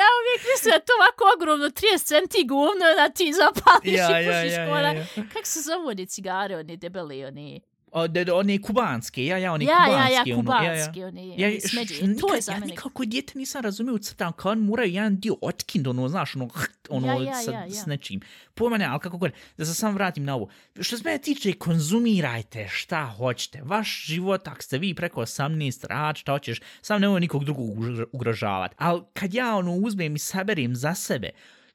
[0.00, 4.24] ja uvijek mislim da to ovako ogromno 30 centi govno da ti zapališ ja, i
[4.26, 4.80] pušiš ja, ja.
[4.80, 5.06] Ja, ja.
[5.32, 7.60] Kako se zove one cigare, one debele, one...
[7.92, 10.12] O, de, de, one kubanske, ja, ja, one ja, kubanske.
[10.12, 11.48] Ja, ja, kubanske, ono, ja, ja.
[11.48, 11.94] one smeđe.
[11.94, 12.66] Ja, to je za mene.
[12.66, 16.36] Ja nikako djete nisam razumio u crtam, kao on moraju jedan dio otkind, ono, znaš,
[16.36, 16.48] ono,
[16.88, 17.70] ono, ja, ja, sa, ja, ja.
[17.70, 18.20] s nečim.
[18.54, 20.48] Po mene, ali kako god, da se sam vratim na ovo.
[20.80, 23.60] Što se mene tiče, konzumirajte šta hoćete.
[23.64, 27.68] Vaš život, ako ste vi preko 18, rad, šta hoćeš, sam nemoj nikog drugog
[28.12, 28.74] ugrožavati.
[28.78, 31.30] Ali kad ja, ono, uzmem i saberim za sebe,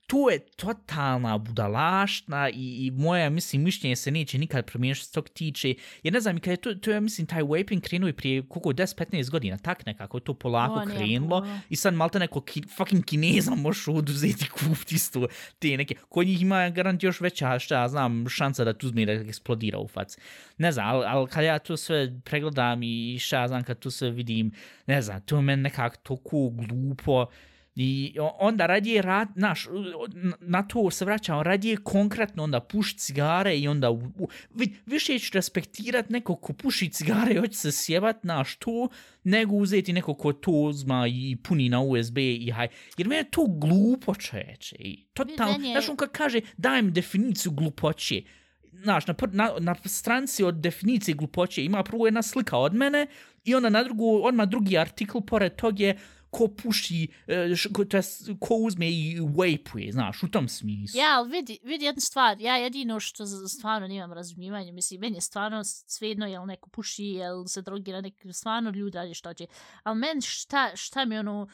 [0.08, 5.30] to je totalna budalašna i, i moja, mislim, mišljenje se neće nikad promijeniti što tog
[5.30, 5.74] tiče.
[6.04, 8.70] Jer ne znam, kad je to, to je, mislim, taj vaping krenuo i prije koliko,
[8.70, 11.48] 10-15 godina, tak nekako je to polako O, krenulo.
[11.70, 15.28] I sad malte neko ki, fucking kineza možeš oduzeti kupiti isto
[15.60, 15.96] te neke.
[16.10, 19.12] Kod njih ima garant još veća, šta ja znam, šansa da tu uzme i da
[19.12, 20.18] eksplodira u fac.
[20.58, 23.92] Ne znam, ali, ali kad ja to sve pregledam i šta ja znam, kad to
[23.92, 24.52] sve vidim,
[24.88, 27.26] ne znam, to je meni nekako toliko glupo.
[27.76, 29.68] I onda radije rad, naš,
[30.40, 35.20] na to se vraćam, radije konkretno onda puši cigare i onda, u, u, vi, više
[35.20, 38.88] ću respektirat nekog ko puši cigare i hoće se sjebat naš to,
[39.24, 42.68] nego uzeti nekog ko to uzma i puni na USB i haj.
[42.98, 44.76] Jer meni je to glupo čeče.
[44.80, 48.22] I totalno, Meni je- znaš on kad kaže daj mi definiciju glupoće,
[48.74, 53.08] znaš, na, na, na stranci od definicije glupoće ima prvo jedna slika od mene
[53.44, 55.98] i onda na drugu, odmah drugi artikl pored tog je
[56.34, 61.00] ko puši, e, ko, to jest, ko uzme i vapeuje, znaš, u tom smislu.
[61.00, 65.22] Ja, ali vidi, vidi jednu stvar, ja jedino što stvarno nemam razumijevanja, mislim, meni je
[65.22, 69.48] stvarno svejedno jel neko puši, jel se drogira, nek, stvarno ljudi radi što će.
[69.84, 71.48] Ali meni šta, šta mi ono,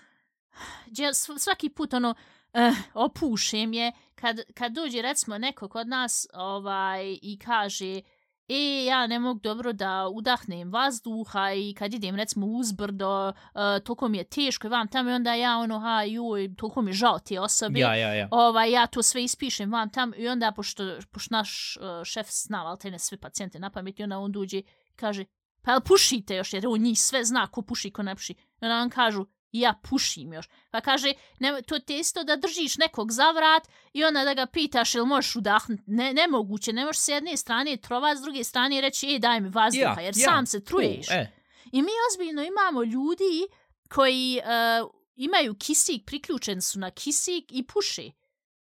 [1.37, 2.15] svaki put ono,
[2.53, 8.01] uh, opušem je, kad, kad dođe recimo neko kod nas ovaj i kaže,
[8.49, 14.07] e, ja ne mogu dobro da udahnem vazduha i kad idem recimo uzbrdo, uh, toliko
[14.07, 16.93] mi je teško i vam tamo i onda ja ono, ha, joj, toliko mi je
[16.93, 18.27] žao te osobe Ja, ja, ja.
[18.31, 22.65] ovaj, ja to sve ispišem vam tam i onda, pošto, pošto naš uh, šef zna,
[22.65, 24.63] ali ne sve pacijente na pamet, i onda on dođe i
[24.95, 25.25] kaže,
[25.61, 28.33] pa jel pušite još, jer on njih sve zna ko puši, ko ne puši.
[28.33, 30.45] I onda on kažu, ja pušim još.
[30.71, 34.45] Pa kaže, ne, to ti isto da držiš nekog za vrat i onda da ga
[34.45, 35.83] pitaš jel možeš udahnuti.
[35.85, 39.49] Ne, nemoguće, ne možeš s jedne strane trovat, s druge strane reći, ej daj mi
[39.49, 41.07] vazduha, Ja, jer ja, sam se truješ.
[41.07, 41.31] To, e,
[41.71, 43.47] I mi ozbiljno imamo ljudi
[43.89, 44.41] koji
[44.83, 48.11] uh, imaju kisik, priključen su na kisik i puše.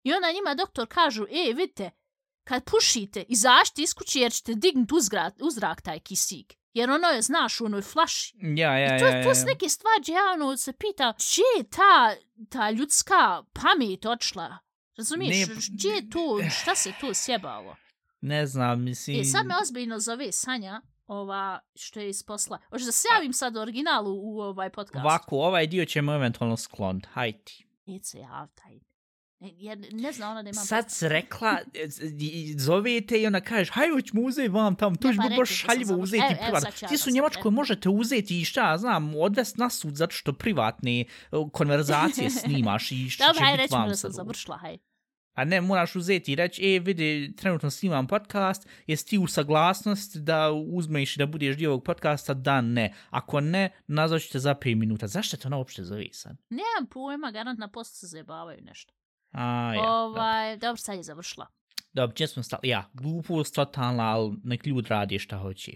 [0.02, 1.90] I onda njima doktor kažu, e, vidite,
[2.44, 6.59] kad pušite, izašite iz kuće jer ćete dignuti uzrak, uzrak taj kisik.
[6.72, 8.34] Jer ono je, znaš, u onoj flaši.
[8.56, 9.24] ja, ja, I to, ja, ja.
[9.24, 12.14] to su neke stvari ja ono se pita, gdje je ta,
[12.48, 14.58] ta ljudska pamet odšla?
[14.96, 17.76] Razumiješ, Ne, gdje je to, šta se to sjebalo?
[18.20, 19.20] Ne znam, mislim...
[19.20, 22.58] E, sad me ozbiljno zove Sanja, ova, što je iz posla.
[22.70, 25.04] Hoćeš da se javim sad u originalu u ovaj podcast?
[25.04, 27.08] Ovako, ovaj dio ćemo eventualno skloniti.
[27.12, 27.66] Hajti.
[27.86, 28.74] Neće se jav, taj.
[28.74, 28.80] Ne,
[29.40, 31.88] ja ne zna ona da imam Sad si rekla, e,
[32.56, 35.40] zovete i ona kažeš, hajde hoćemo uzeti vam tamo, to Ja, će pa biti rekli
[35.40, 36.60] baš šaljivo uzeti privatno.
[36.60, 39.94] sad ću ja Ti su u Njemačkoj možete uzeti i šta, znam, odvest na sud
[39.94, 41.06] zato što privatne e,
[41.52, 44.16] konverzacije snimaš i Dobro, će hajde biti vam da sam sad.
[44.16, 44.78] završila, haj.
[45.34, 50.16] A ne, moraš uzeti i reći, e, vidi, trenutno snimam podcast, jesi ti u saglasnost
[50.16, 52.34] da uzmeš i da budeš dio ovog podcasta?
[52.34, 52.94] Da, ne.
[53.10, 55.06] Ako ne, nazvat ću te za 5 minuta.
[55.06, 56.36] Zašto te ona uopšte zove sad?
[56.50, 58.94] Nemam pojma, garant na postu se zajebavaju nešto.
[59.32, 59.82] A, ja.
[59.82, 59.92] dobro.
[59.92, 61.46] ovaj, dobro, sad je završila.
[61.92, 62.68] Dobro, gdje smo stali?
[62.68, 65.72] Ja, glupost totalna, ali nek ljudi radi šta hoće.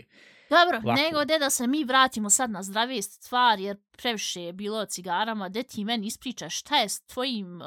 [0.51, 1.01] Dobro, Ovako.
[1.03, 4.87] nego de da se mi vratimo sad na zdravije stvari, jer previše je bilo o
[4.87, 7.67] cigarama, de ti meni ispričaš šta je s tvojim uh,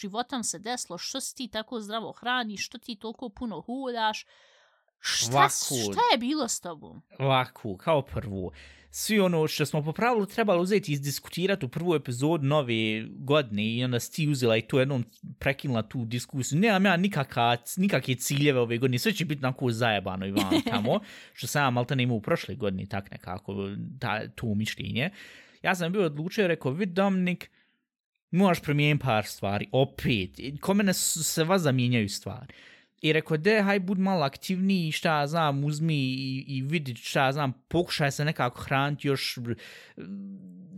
[0.00, 4.26] životom se desilo, što si ti tako zdravo hraniš, što ti toliko puno hudaš,
[4.98, 7.02] šta, šta je bilo s tobom?
[7.18, 8.50] Ovako, kao prvo,
[8.94, 13.64] svi ono što smo po pravilu trebali uzeti i izdiskutirati u prvu epizodu nove godine
[13.64, 15.04] i onda si uzela i tu jednom
[15.38, 16.60] prekinula tu diskusiju.
[16.60, 21.00] Nemam ja nikaka, nikakve ciljeve ove godine, sve će biti onako zajebano i vam tamo,
[21.32, 25.10] što sam ja malta ne imao u prošle godine, tak nekako, ta, to mišljenje.
[25.62, 27.50] Ja sam bio odlučio rekao, vid Dominik,
[28.30, 32.54] moraš promijeniti par stvari, opet, ko mene su, se vas zamijenjaju stvari.
[33.02, 37.24] I rekao, de, haj bud malo aktivniji, šta ja znam, uzmi i, i vidi šta
[37.24, 39.38] ja znam, pokušaj se nekako hraniti još,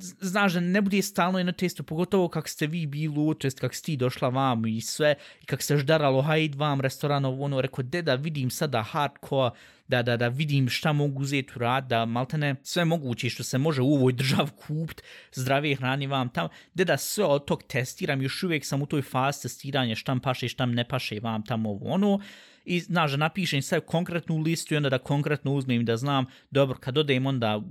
[0.00, 3.86] znaš da ne bude stalno jedno testo, pogotovo kak ste vi bili, učest, kak ste
[3.86, 8.02] ti došla vam i sve, i kak se ždaralo, hajde vam restoranov, ono, rekao, de,
[8.02, 9.50] da vidim sada hardcore,
[9.88, 13.58] da, da, da vidim šta mogu uzeti u rad, da maltene sve moguće što se
[13.58, 15.02] može u ovoj držav kupit,
[15.32, 19.02] zdrave hrani vam tamo, de da sve od tog testiram, još uvijek sam u toj
[19.02, 22.20] fazi testiranja šta mi paše, šta ne paše vam tamo ovo ono,
[22.64, 26.78] i znaš da napišem sve konkretnu listu i onda da konkretno uzmem da znam, dobro,
[26.80, 27.62] kad odem onda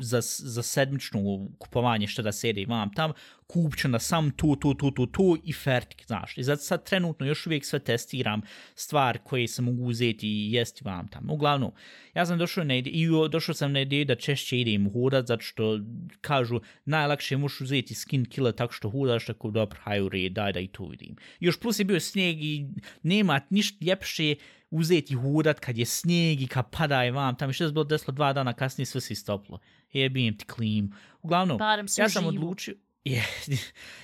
[0.00, 1.20] za, za sedmično
[1.58, 3.12] kupovanje šta da sede imam tam,
[3.46, 6.38] kupću na sam to, to, to, to, to i fertik, znaš.
[6.38, 8.42] I zato sad trenutno još uvijek sve testiram
[8.74, 11.30] stvar koje se mogu uzeti i jesti vam tam.
[11.30, 11.72] Uglavnom,
[12.14, 15.42] ja sam došao na ide, i došao sam na ideju da češće idem hodat, zato
[15.42, 15.80] što
[16.20, 20.52] kažu najlakše možeš uzeti skin killer tako što hodaš, tako dobro, haj u red, daj
[20.52, 21.16] da i to vidim.
[21.40, 22.66] Još plus je bio snijeg i
[23.02, 24.34] nema ništa ljepše
[24.70, 27.50] uzeti hodat kad je snijeg i kad pada i vam tam.
[27.50, 29.58] I što je bilo desilo dva dana kasnije sve se istoplo.
[29.92, 30.92] Jebim ti klim.
[31.22, 31.58] Uglavnom,
[31.98, 32.28] ja sam uživo.
[32.28, 33.24] odlučio, je,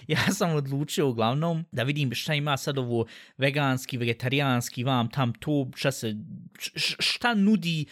[0.06, 5.70] ja sam odlučio uglavnom da vidim šta ima sad ovo veganski, vegetarijanski, vam tam to,
[5.74, 6.16] šta se,
[6.98, 7.86] šta nudi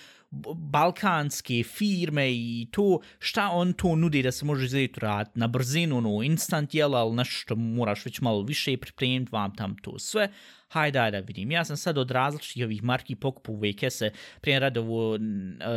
[0.56, 5.98] balkanske firme i to, šta on to nudi da se može izgledati rad na brzinu,
[5.98, 10.28] ono, instant jela, ali nešto što moraš već malo više pripremiti, vam tam to sve.
[10.68, 11.50] Hajde da vidim.
[11.50, 15.18] Ja sam sad od različitih ovih marki pokupu ove kese, prije radovo e,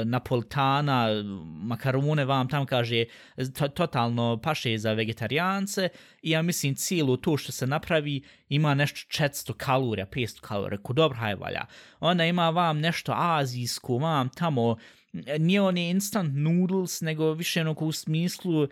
[0.06, 1.08] Napolitana,
[1.46, 3.06] makarone vam tam kaže
[3.58, 5.90] to, totalno paše za vegetarijance.
[6.22, 10.94] I ja mislim cijelo to što se napravi ima nešto 400 kalorija, 500 kalorija, ko
[10.94, 11.66] dobro haj valja.
[12.00, 14.78] Onda ima vam nešto azijsko, vam tamo,
[15.14, 18.68] nije oni instant noodles, nego više ono u smislu,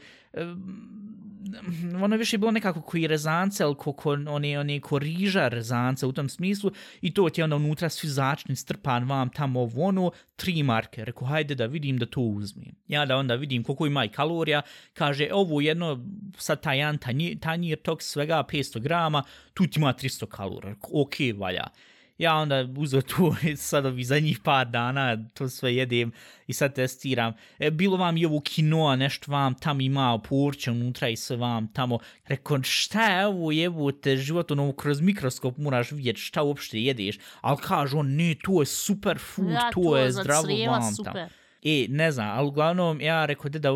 [2.04, 6.12] ono više bilo nekako koji rezance, ali ko, ko, oni, oni ko riža rezance u
[6.12, 6.71] tom smislu
[7.02, 11.06] i to ti je onda unutra svi začni strpan vam tamo ovo ono, tri marke.
[11.06, 12.76] reko hajde da vidim da to uzmem.
[12.88, 14.62] Ja da onda vidim koliko ima i kalorija,
[14.93, 16.06] kaže, e, ovo jedno,
[16.38, 20.76] sad taj jedan tanjir, tanjir tog svega 500 grama, tu ti ima 300 kalorija.
[20.93, 21.67] okej ok, valja
[22.17, 26.12] ja onda uzeo tu sad ovi zadnjih par dana, to sve jedem
[26.47, 27.34] i sad testiram.
[27.60, 31.67] E, bilo vam i ovo kinoa, nešto vam tam ima porće unutra i sve vam
[31.67, 31.99] tamo.
[32.28, 37.17] Rekao, šta je ovo jebote, život ono kroz mikroskop moraš vidjeti šta uopšte jedeš.
[37.41, 41.13] Ali kažu on, ne, to je super food, ja, to, to je zdravo vam super.
[41.13, 41.30] tamo.
[41.63, 43.69] E, ne znam, ali uglavnom ja rekao da,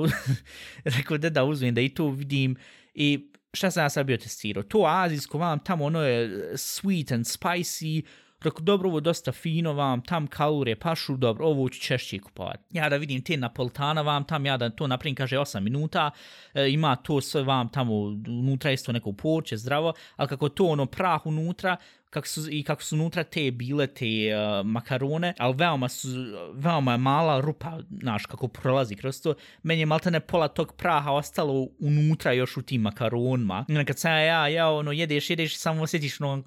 [0.98, 2.56] rekao da, da uzmem da i to vidim
[2.94, 4.64] i šta sam ja sad bio testirao?
[4.64, 8.04] To azijsko vam tamo ono je sweet and spicy,
[8.42, 12.64] Rekao, dobro, ovo dosta fino vam, tam kalure pašu, dobro, ovo ću češće kupovati.
[12.70, 16.12] Ja da vidim te napolitana vam, tam ja da to napravim, kaže 8 minuta,
[16.54, 17.94] e, ima to sve vam tamo
[18.28, 21.78] unutra isto neko poče, zdravo, ali kako to ono prah unutra,
[22.10, 26.08] kako su, i kako su unutra te bile te uh, makarone, ali veoma su,
[26.54, 29.34] veoma je mala rupa, znaš, kako prolazi kroz to.
[29.64, 33.66] Meni je maltene pola tog praha ostalo unutra još u tim makaronima.
[33.68, 36.44] I kad sam ja, ja, ono, jedeš, jedeš, samo osjetiš, ono,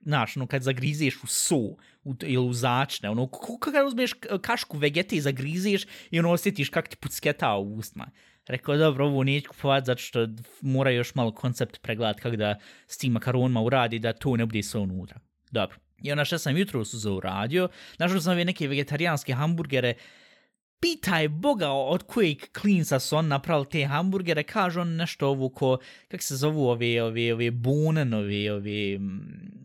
[0.00, 1.56] znaš, ono, kad zagrizeš u so,
[2.04, 6.88] u, ili u začne, ono, kako uzmeš kašku vegete i zagrizeš i ono, osjetiš kak
[6.88, 8.10] ti pucketa u ustima.
[8.46, 10.28] Rekao, dobro, ovo neću kupovat zato što
[10.60, 14.62] mora još malo koncept pregledat kako da s tim makaronima uradi da to ne bude
[14.62, 15.20] sve unutra.
[15.50, 15.76] Dobro.
[16.02, 19.94] I onda što sam jutro su za uradio, našao sam ove neke vegetarijanske hamburgere,
[20.80, 25.78] pitaj Boga od kojeg klinca su on napravili te hamburgere, kaže on nešto ovo ko,
[26.08, 29.60] kak se zovu ove, ove, ove bonen, ove, ove, mm,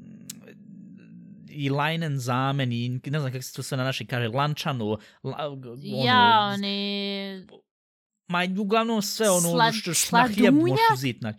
[1.49, 4.97] i lajnen zamen i ne znam kako se to sve na našoj kaže, lančanu.
[5.23, 7.47] La, ono, ja, oni
[8.27, 11.19] ma uglavnom sve ono Slad, što, što na hljeb možeš uzeti.
[11.21, 11.33] Na...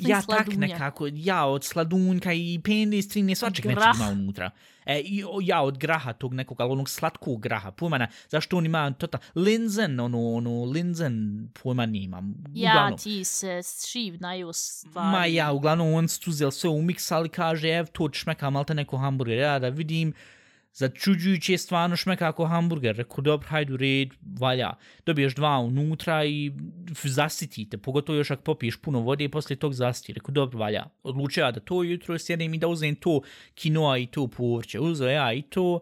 [0.00, 4.50] Ja, tak nekako, ja od sladunjka i pende, strinje, svačeg nečeg ima unutra.
[4.86, 8.92] E, i, ja od graha tog nekog, ali onog slatkog graha, pojmana, zašto on ima
[8.92, 12.34] tota, linzen, ono, ono, linzen, pojma nimam.
[12.54, 15.08] Ja, uglavnom, ti se šivnaju stvari.
[15.08, 19.58] Ma ja, uglavnom on stuzel sve umiksali, kaže, ev, to čmeka malte neko hamburger, ja
[19.58, 20.12] da vidim,
[20.72, 22.96] začuđujuće stvarno šmeka ako hamburger.
[22.96, 24.08] Rekao, dobro, hajdu red,
[24.40, 24.72] valja.
[25.06, 26.52] Dobiješ dva unutra i
[27.04, 27.78] zasitite.
[27.78, 30.12] Pogotovo još ako popiješ puno vode i poslije tog zasiti.
[30.12, 30.84] Rekao, dobro, valja.
[31.02, 33.20] Odlučio da to jutro sjedem i da uzem to
[33.54, 34.80] kinoa i to povrće.
[34.80, 35.80] Uzeo ja i to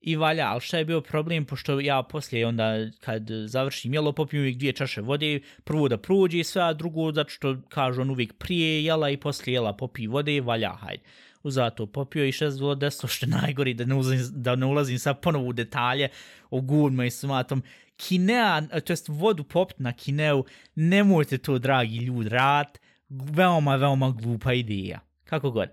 [0.00, 0.48] i valja.
[0.48, 4.72] Ali šta je bio problem, pošto ja poslije onda kad završim jelo, popijem uvijek dvije
[4.72, 5.40] čaše vode.
[5.64, 9.54] Prvo da prođe sve, a drugo zato što kažu on uvijek prije jela i poslije
[9.54, 11.02] jela popi vode, valja, hajde
[11.44, 15.20] uzato popio i šest bilo desno što najgori da ne, ulazim, da ne ulazim sad
[15.20, 16.08] ponovo u detalje
[16.50, 17.62] o gurma i smatom.
[17.96, 22.78] Kinea, to jest vodu popit na kineu, nemojte to, dragi ljud, rad,
[23.08, 25.00] veoma, veoma glupa ideja.
[25.24, 25.68] Kako god.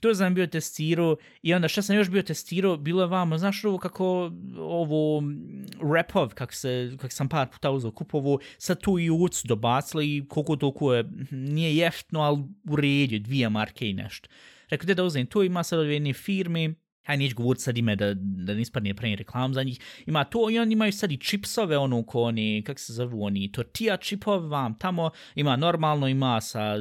[0.00, 3.64] To sam bio testirao i onda što sam još bio testirao, bilo je vamo, znaš
[3.64, 8.98] ovo kako ovo mm, repov, kak, se, kak sam par puta uzao kupovo, sad tu
[8.98, 12.38] i ucu dobacili i koliko toliko je, nije jeftno, ali
[12.70, 14.28] u redu, dvije marke i nešto.
[14.70, 16.74] Rekao, da uzem to, ima sad od jedne firme,
[17.06, 20.50] aj neću govorit sad ime da, da ne ispadne pre reklam za njih, ima to
[20.50, 24.48] i oni imaju sad i čipsove, ono ko oni, kak se zovu oni, tortilla čipove
[24.48, 26.76] vam tamo, ima normalno, ima sa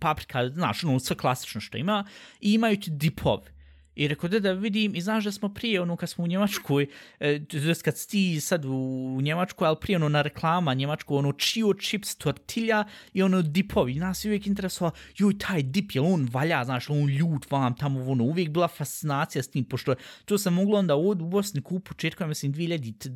[0.00, 2.04] paprika, znaš, ono sve klasično što ima,
[2.40, 3.54] i imaju ti dipove.
[3.96, 6.86] I rekao da da vidim i znaš da smo prije ono kad smo u Njemačkoj,
[7.20, 7.40] e,
[7.84, 12.84] kad ti sad u Njemačkoj, ali prije ono na reklama Njemačko, ono čio chips tortilja
[13.12, 13.94] i ono dipovi.
[13.94, 18.10] Nas je uvijek interesova, joj taj dip je on valja, znaš, on ljut vam tamo,
[18.10, 21.88] ono uvijek bila fascinacija s tim, pošto to sam moglo onda od u Bosni kupu
[21.88, 23.10] početkom, mislim, 2005.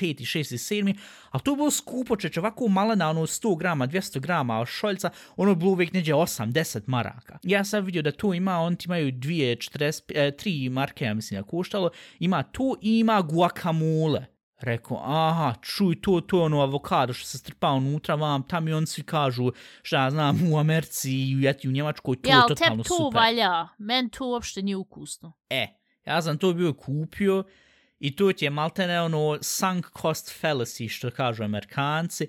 [0.00, 0.54] 6.
[0.54, 0.96] i 7.
[1.30, 5.54] Ali to je bilo skupo, čeč, ovako malena, ono 100 grama, 200 grama šoljca, ono
[5.54, 7.38] bilo uvijek neđe 8-10 maraka.
[7.42, 11.14] Ja sam vidio da to ima, on ti imaju 2, 40, e, tri marke, ja
[11.14, 14.26] mislim, da koštalo, ima to i ima guacamole.
[14.60, 18.72] Rekao, aha, čuj, to, to je ono avokado što se strpa unutra vam, tam i
[18.72, 19.52] on svi kažu,
[19.82, 22.88] šta ja znam, u Americi i u, u Njemačkoj, to ja, je ali totalno teb
[22.88, 23.20] to super.
[23.20, 23.68] valja.
[23.78, 25.32] Men to uopšte nije ukusno.
[25.50, 25.66] E,
[26.06, 27.44] ja sam to bio kupio
[27.98, 32.28] i to ti je maltene ono sunk cost fallacy, što kažu amerikanci.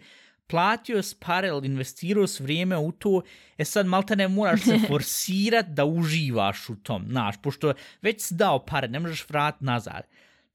[0.51, 3.21] Platio s pare, investirao s vrijeme u to,
[3.57, 8.65] e sad maltene moraš se forsirat da uživaš u tom, znaš, pošto već si dao
[8.65, 10.01] pare, ne možeš vrat nazad.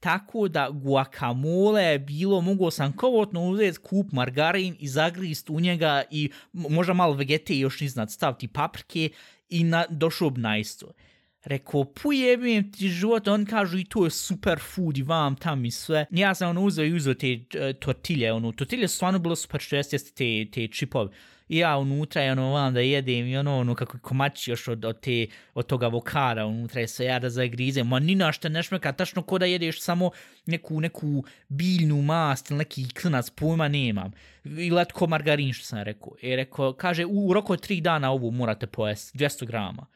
[0.01, 6.03] Tako da guacamole je bilo, mogao sam kovotno uzeti kup margarin i zagrist u njega
[6.11, 9.11] i možda malo vegete još iznad staviti paprike
[9.49, 10.93] i na, došao bi na isto.
[11.47, 15.71] Rekao, pojebim ti život, on kažu i to je super food i vam tam i
[15.71, 16.07] sve.
[16.11, 19.61] Ja sam ono uzeo i uzeo te uh, tortilje, ono, tortilje su stvarno bilo super
[19.61, 21.11] što jeste te, te čipove.
[21.49, 24.85] I ja unutra je ono vam da jedem i ono, ono kako komači još od,
[24.85, 27.87] od, te, od toga avokada unutra je sve ja da zagrizem.
[27.87, 30.11] Ma ni našta ne šmeka, tačno ko da jedeš samo
[30.47, 34.13] neku, neku biljnu mast ili neki klinac, pojma nemam.
[34.45, 36.13] I letko margarin što sam rekao.
[36.23, 39.87] I rekao, kaže, u, u roku od tri dana ovu morate pojesti, 200 grama.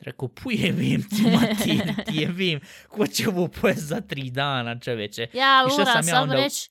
[0.00, 1.56] Rekao, pujebim ti, mater,
[2.04, 5.26] ti jebim, ko će ovo pojesti za tri dana, čoveče.
[5.32, 6.70] Ja moram sam ja samo onda- reći,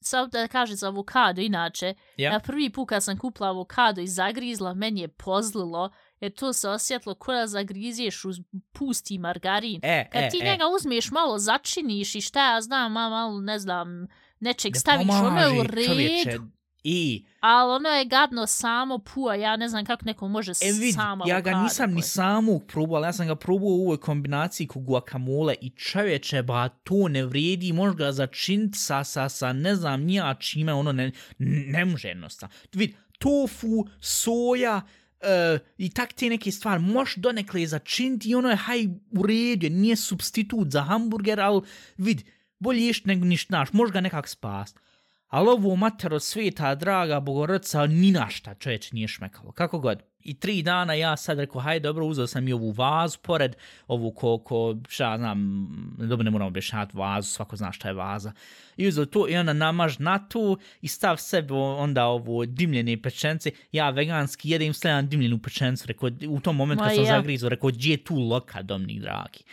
[0.00, 2.32] samo da kažem za avokado, inače, Ja.
[2.32, 6.68] ja prvi put kad sam kupila avokado i zagrizla, meni je pozlilo, jer to se
[6.68, 8.36] osjetilo ko da zagriziješ uz
[8.72, 9.80] pusti margarin.
[9.82, 10.44] E, Kad e, ti e.
[10.44, 14.06] njega uzmeš malo, začiniš i šta ja znam, ma- malo, ne znam,
[14.40, 16.46] nečeg Ne staviš, ono je u redu,
[16.84, 20.94] I, ali ono je gadno samo pua, ja ne znam kako neko može e vid,
[20.94, 24.66] samo ja ga nisam ni samog probao, ali ja sam ga probao u ovoj kombinaciji
[24.66, 29.74] kod guacamole i čovječe, ba, to ne vredi, možeš ga začinit sa, sa, sa, ne
[29.74, 32.54] znam, nija čime, ono ne, ne može jednostavno.
[32.72, 34.82] Vid, tofu, soja,
[35.20, 39.70] Uh, i tak te neke stvari možeš donekle začiniti i ono je haj u redu,
[39.70, 41.62] nije substitut za hamburger, ali
[41.96, 42.22] vid,
[42.58, 44.80] bolje ješt nego ništa, znaš, možeš ga nekak spast.
[45.28, 49.52] Ali ovo matero sveta, draga bogorodica, ni na šta čovječe nije šmekalo.
[49.52, 50.02] Kako god.
[50.20, 54.10] I tri dana ja sad rekao, hajde dobro, uzeo sam i ovu vazu pored, ovu
[54.10, 58.32] ko, ko šta znam, dobro ne moram objašnjati vazu, svako zna šta je vaza.
[58.76, 63.50] I uzeo to i onda namaž na tu i stav sebe onda ovo dimljene pečence.
[63.72, 67.16] Ja veganski jedem sledam dimljenu pečencu, rekao, u tom momentu kad sam ja.
[67.16, 69.44] zagrizao, rekao, gdje je tu loka, domnik dragi.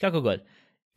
[0.00, 0.40] Kako god.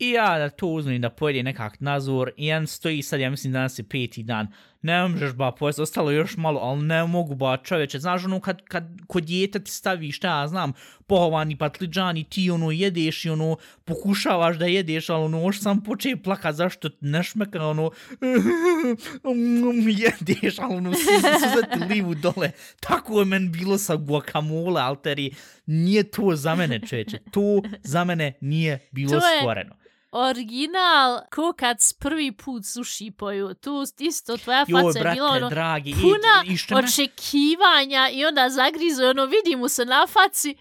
[0.02, 3.52] I ja da to uzmem da pojede nekak nazor i on stoji sad, ja mislim
[3.52, 4.46] danas je peti dan.
[4.82, 7.98] Ne možeš ba pojesti, ostalo još malo, ali ne mogu ba čoveče.
[7.98, 10.72] Znaš ono kad, kad kod djeta ti stavi šta ja znam,
[11.06, 15.84] pohovani patliđan i ti ono jedeš i ono pokušavaš da jedeš, ali ono još sam
[15.84, 17.90] počeo plakat zašto ne šmeka ono
[20.02, 22.50] jedeš, ali ono suze ti livu dole.
[22.80, 25.30] Tako je meni bilo sa guacamole, alteri.
[25.66, 27.18] Nije to za mene čoveče.
[27.30, 29.74] To za mene nije bilo To je- stvoreno.
[30.12, 35.48] Original, ko kad prvi put suši poju, tu isto tvoja Joj, faca je bila ono,
[35.48, 40.06] dragi, i- puna i što ne- očekivanja i onda zagrizu, ono, vidi mu se na
[40.06, 40.56] faci,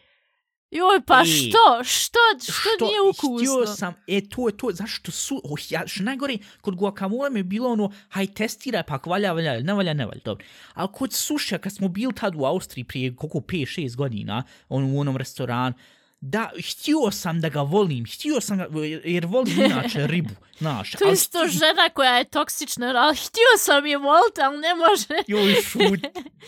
[0.72, 3.38] joj, pa I- što, što, što, nije ukusno?
[3.38, 7.40] Htio sam, e, to je to, zašto su, oh, ja, što najgore, kod guacamole mi
[7.40, 10.46] je bilo ono, haj testiraj, pa valja, valja, ne valja, ne valja, dobro.
[10.74, 15.00] Ali kod suša, kad smo bili tad u Austriji prije koliko 5-6 godina, on, u
[15.00, 15.74] onom restoranu,
[16.22, 18.68] da, htio sam da ga volim, htio sam ga,
[19.06, 20.92] jer volim inače ribu, znaš.
[20.92, 24.76] To je isto sti- žena koja je toksična, ali htio sam je volt, ali ne
[24.76, 25.24] može.
[25.28, 26.00] Joj, šut,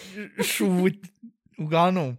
[0.51, 0.93] šut,
[1.57, 2.17] uglavnom.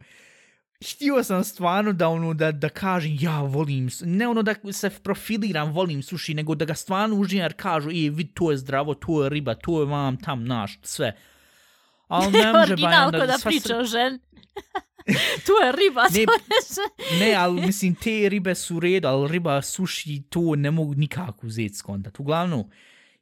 [0.90, 5.72] Htio sam stvarno da ono da, da kažem ja volim, ne ono da se profiliram
[5.72, 9.24] volim suši, nego da ga stvarno uživam jer kažu i vid to je zdravo, to
[9.24, 11.16] je riba, to je vam tam naš, sve.
[12.08, 14.18] Ali ne može ba da sva priča o ženi.
[15.46, 16.80] Tu je riba, Ne, to
[17.14, 17.20] je.
[17.20, 21.46] Ne, ali mislim, te ribe su u redu, ali riba suši to ne mogu nikako
[21.46, 22.20] uzeti skontat.
[22.20, 22.70] Uglavnom,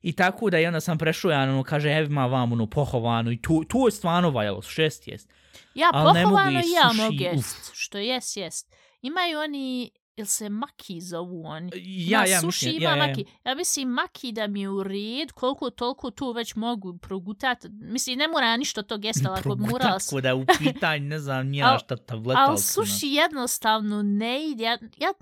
[0.02, 3.32] i tako da i onda sam prešao, ja ono, kaže, evo ima vam ono pohovano
[3.32, 5.28] i to, to je stvarno valjalo, šest jest.
[5.74, 8.74] Ja, Al ne mogu pohovano ja mogu jest, što jes, jest.
[9.02, 11.70] Imaju oni, ili se maki zovu oni?
[11.84, 13.08] Ja, Na ja, suši mislim, ima ja, ja, ja.
[13.08, 13.24] maki.
[13.44, 17.58] Ja mislim maki da mi je u red, koliko toliko tu već mogu progutat.
[17.70, 19.98] Mislim, ne mora ništa jesta, ali ako morala...
[19.98, 22.40] Tako da je u pitanju, ne znam, nija šta tableta.
[22.40, 24.64] Ali ali su, suši jednostavno ne ide.
[24.64, 25.12] Ja, ja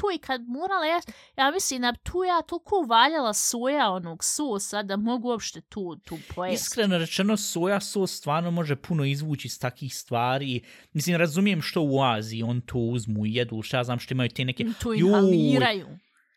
[0.00, 4.82] tu i kad morala jest, ja mislim da tu ja toliko valjala soja onog sosa
[4.82, 6.64] da mogu uopšte tu, tu pojesti.
[6.64, 10.60] Iskreno rečeno, soja sos stvarno može puno izvući iz takih stvari.
[10.92, 14.30] Mislim, razumijem što u Aziji on to uzmu i jedu, šta ja znam što imaju
[14.30, 14.64] te neke...
[14.84, 15.86] Joj, inhaliraju.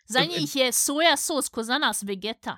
[0.06, 2.58] Za e, njih je soja sos ko za nas vegeta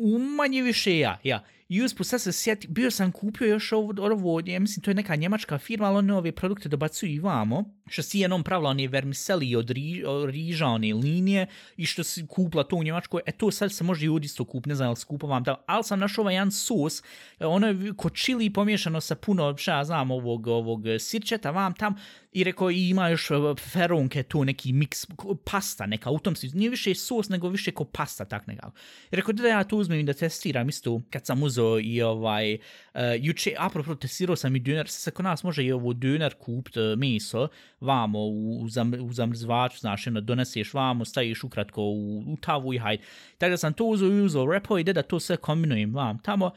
[0.00, 1.44] u manje više ja, ja.
[1.68, 4.94] I usput sad se sjeti, bio sam kupio još ovo, ovo ja mislim, to je
[4.94, 7.64] neka njemačka firma, ali one ove produkte dobacuju i vamo.
[7.88, 12.26] Što si jednom pravila, oni vermiseli od, ri, od riža, one linije, i što si
[12.26, 14.88] kupla to u Njemačkoj, e to sad se može i od isto kup, ne znam,
[14.88, 17.02] ali skupo vam da, ali sam našao ovaj jedan sos,
[17.40, 21.94] ono je ko čili pomiješano sa puno, šta ja znam, ovog, ovog sirčeta, vam tam,
[22.32, 23.34] i rekao, i ima još e,
[23.72, 25.06] feronke, to neki miks,
[25.44, 28.72] pasta neka, u tom smislu, nije više sos, nego više ko pasta, tak nekako.
[29.10, 32.54] I rekao, da ja to uzmem i da testiram isto, kad sam uzo i ovaj,
[32.54, 36.76] uh, juče, apropo, testirao sam i döner, se kod nas može i ovo döner kupt,
[36.76, 37.48] uh, eh, meso,
[37.80, 42.74] vamo u, u, zam, u zamrzvaču, znaš, ono, doneseš vamo, staviš ukratko u, u tavu
[42.74, 43.02] i hajde.
[43.38, 46.50] Tako da sam to uzo i uzo repo i da to sve kombinujem vam tamo.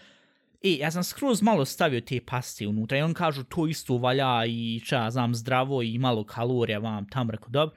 [0.64, 4.46] E, ja sam skroz malo stavio te paste unutra i on kažu to isto valja
[4.46, 7.76] i ča, znam, zdravo i malo kalorija vam tam, rekao, dobro.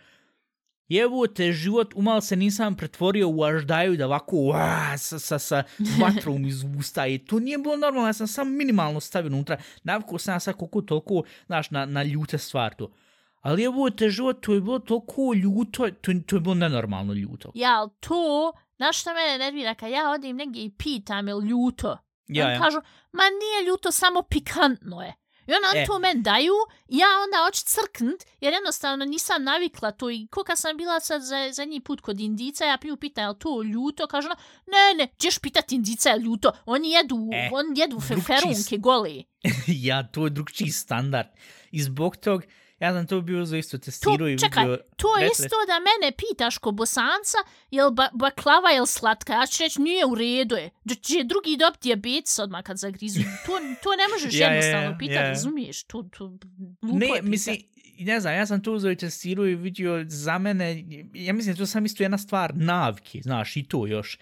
[0.89, 5.63] Jevo te život, umal se nisam pretvorio u aždaju da ovako uaa, sa, sa, sa
[6.01, 10.19] vatrom iz usta i to nije bilo normalno, ja sam samo minimalno stavio unutra, navikao
[10.19, 12.93] sam sad koliko toliko, znaš, na, na ljute stvar to.
[13.41, 17.53] Ali jevo te život, to je bilo toliko ljuto, to, to je bilo nenormalno ljuto.
[17.55, 21.99] Ja, ali to, znaš što mene nervira, kad ja odim negdje i pitam, je ljuto?
[22.29, 22.61] Ja, ja.
[22.61, 22.77] kažu,
[23.13, 25.15] ma nije ljuto, samo pikantno je.
[25.47, 25.83] I onda E.
[25.83, 25.87] e.
[25.87, 26.55] to men daju,
[26.89, 31.23] ja onda hoću crknut, jer jednostavno nisam navikla to i ko kad sam bila sad
[31.23, 34.07] za, zadnji put kod indica, ja priju pitan, je to ljuto?
[34.07, 34.37] Kažu, ona,
[34.67, 39.23] ne, ne, ćeš pitat indica je ljuto, oni jedu, E, oni jedu feferunke gole.
[39.87, 41.29] ja, to je drugčiji standard.
[41.71, 42.43] I zbog tog,
[42.83, 44.79] ja sam to bio za isto To, testirao i čekaj, vidio...
[44.97, 47.39] to je isto da mene pitaš ko bosanca,
[47.71, 51.57] jel ba, baklava je slatka, ja ću reći nije u redu je, da će drugi
[51.57, 53.21] dobiti diabetes odmah kad zagrizu.
[53.47, 53.53] To,
[53.83, 55.29] to ne možeš Ja, jednostavno ja, pitati, ja.
[55.29, 56.39] razumiješ, to, to
[56.83, 57.57] Ne, mislim,
[57.99, 61.67] ne znam, ja sam to uzeo i testirao i vidio za mene, ja mislim, to
[61.67, 64.19] sam isto jedna stvar navike, znaš, i to još.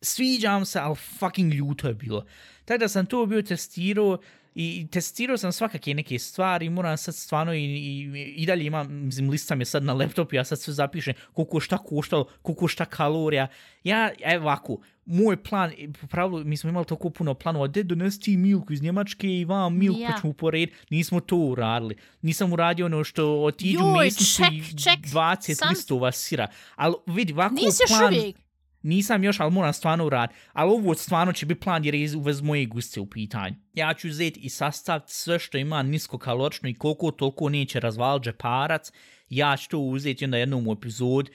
[0.00, 2.24] Sviđam se, ali fucking ljuto je bilo.
[2.64, 4.18] Tako da sam to bio testirao
[4.54, 9.30] i testirao sam svakake neke stvari, moram sad stvarno i, i, i dalje imam, mislim,
[9.30, 13.46] listam je sad na laptopu, ja sad sve zapišem koliko šta koštalo, koliko šta kalorija.
[13.84, 18.20] Ja, evo ovako, moj plan, po pravilu, mi smo imali toliko puno planova, de donesi
[18.20, 20.08] ti milku iz Njemačke i vam milku Ja.
[20.08, 21.96] pa ćemo uporediti, nismo to uradili.
[22.22, 26.46] Nisam uradio ono što otiđu Joj, mesnicu i ček, ček, 20 sam- listova sira.
[26.76, 28.36] Ali vidi, ovako Nisi još plan, uvijek
[28.84, 30.38] nisam još, ali moram stvarno uraditi.
[30.52, 33.54] Ali ovo stvarno će biti plan jer je uvez moje guste u pitanju.
[33.74, 38.92] Ja ću uzeti i sastaviti sve što ima niskokalorično i koliko toliko neće razvaliti džeparac.
[39.36, 41.30] Ja ću to uzeti onda jednom u epizod,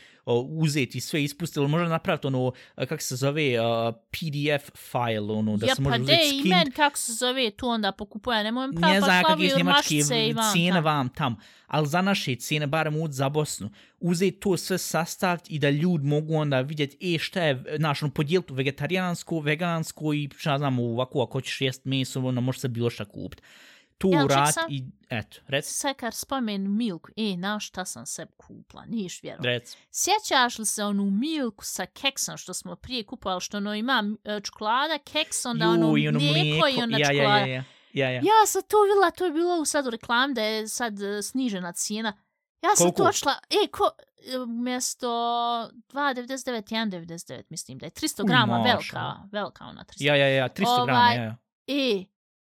[0.50, 5.66] uzeti sve ispustiti, ili možda napraviti ono, kako se zove, a, PDF file, ono, da
[5.66, 8.44] ja, se može pa uzeti de, i skin men, kako se zove, tu onda pokupuje,
[8.44, 10.02] nemoj prav, ne pa slavi je njemačke
[10.54, 10.84] cijene tam.
[10.84, 11.36] vam tam,
[11.68, 13.70] ali za naše cijene, barem ud za Bosnu,
[14.00, 18.14] uzeti to sve sastaviti i da ljudi mogu onda vidjeti, e, šta je, znaš, ono,
[18.14, 22.68] podijeliti u vegetarijansko, vegansko i šta znam, ovako, ako ćeš jest meso, onda može se
[22.68, 23.44] bilo šta kupiti.
[24.08, 24.64] Jel, ček urat sam.
[24.70, 29.48] i, eto, rec, Sad kad spomen milku, e, na šta sam se kupla, niješ vjerovati.
[29.48, 29.78] rec.
[29.92, 34.40] Sjećaš li se onu milku sa keksom što smo prije kupovali, što ono ima e,
[34.42, 37.38] čokolada, keks, onda Ju, ono i ono mlijeko i onda ja, čokolada.
[37.38, 38.16] ja, ja, ja, ja, ja.
[38.16, 41.22] Ja sam to vidjela, to je bilo u sad u reklam da je sad e,
[41.22, 42.14] snižena cijena.
[42.62, 43.04] Ja sam Koliko?
[43.04, 43.90] to šla, e, ko,
[44.48, 48.70] mjesto 2,99, 1,99 mislim da je 300 U, grama maša.
[48.70, 49.94] velika, velika ona 300.
[50.00, 51.38] Ja, ja, ja, 300 grama, Ovaj, ja, ja.
[51.68, 52.06] E,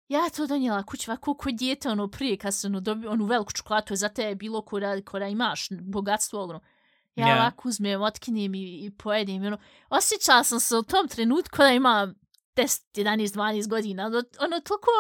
[0.10, 3.52] ja to donijela kući, ovako ko dijete ono prije kad sam ono dobio onu veliku
[3.52, 6.60] čokolatu, za te je bilo ko da, ko da imaš bogatstvo ono.
[7.16, 7.36] Ja Ja.
[7.36, 9.46] ovako uzmem, otkinem i, i pojedem.
[9.46, 9.58] Ono.
[9.90, 12.14] Osjećala sam se u tom trenutku da ima
[12.62, 14.06] 10, 11, 12 godina.
[14.06, 14.92] Ono, ono toliko,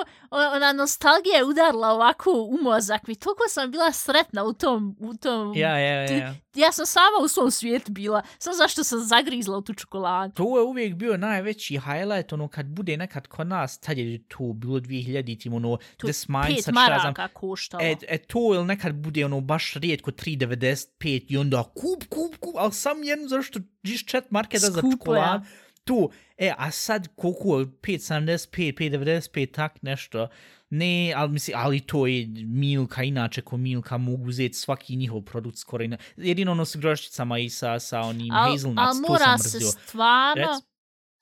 [0.55, 3.15] ona nostalgija je udarila ovako u mozak mi.
[3.15, 6.35] Toliko sam bila sretna u tom, u tom Ja, ja, ja, ja.
[6.55, 8.21] ja sam sama u svom svijetu bila.
[8.39, 10.33] Sam zašto sam zagrizla u tu čokoladu.
[10.33, 14.53] To je uvijek bio najveći highlight, ono, kad bude nekad kod nas, tad je to
[14.53, 17.83] bilo 2000, tim, ono, To des sad šta ja znam, maraka koštalo.
[17.83, 22.55] E, e to ili nekad bude ono baš rijetko 3,95 i onda kup, kup, kup,
[22.57, 25.41] ali sam jednu zašto žiš čet marketa za Skupo, čokolad.
[25.41, 25.68] ja.
[25.89, 27.47] Tu, e, a sad koliko,
[27.81, 30.27] 5,75, 5,95, tak nešto.
[30.69, 35.57] Ne, ali mislim, ali to je Milka, inače ko Milka mogu uzeti svaki njihov produkt
[35.57, 35.85] skoro.
[36.17, 39.57] Jedino ono s grošćicama i sa, sa onim Al, hazelnuts, al to mora sam se
[39.57, 39.71] mrzio.
[39.71, 40.63] stvarno, Rec.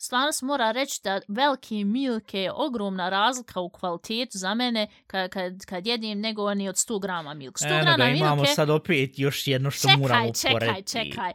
[0.07, 5.29] Stvarno se mora reći da velike milke je ogromna razlika u kvalitetu za mene kad,
[5.29, 7.57] kad, kad jedem nego oni od 100 grama milk.
[7.57, 10.91] 100 Eno grama ga, imamo milke, sad opet još jedno što moramo čekaj, čekaj, porediti.
[10.91, 11.33] čekaj.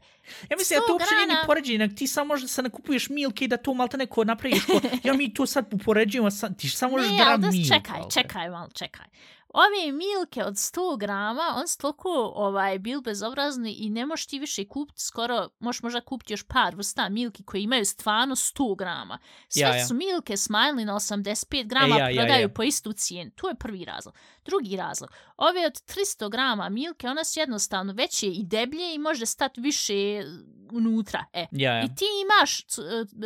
[0.50, 2.70] Ja mislim da to 100 uopće nije ni grana- poređenje, ti samo možda se ne
[2.70, 6.58] kupuješ milke i da to malte neko napraviš ko, ja mi to sad upoređujemo, sad,
[6.58, 7.74] ti samo možeš Ne, des, milka.
[7.74, 9.06] čekaj, čekaj, malo čekaj.
[9.52, 14.38] Ove milke od 100 grama, on su toliko ovaj, bil bezobrazni i ne možeš ti
[14.38, 19.18] više kupiti skoro, možeš možda kupiti još par vrsta milki koji imaju stvarno 100 grama.
[19.48, 19.86] Sve Ja, ja.
[19.86, 22.48] su milke smanjili na 85 grama, E, ja, ja, prodaju ja.
[22.48, 23.30] po istu cijenu.
[23.30, 24.14] To je prvi razlog.
[24.44, 29.26] Drugi razlog, ove od 300 grama milke, one su jednostavno veće i deblje i može
[29.26, 30.24] stati više
[30.72, 31.24] unutra.
[31.32, 31.46] E.
[31.52, 31.84] Ja, ja.
[31.84, 32.62] I ti imaš, e,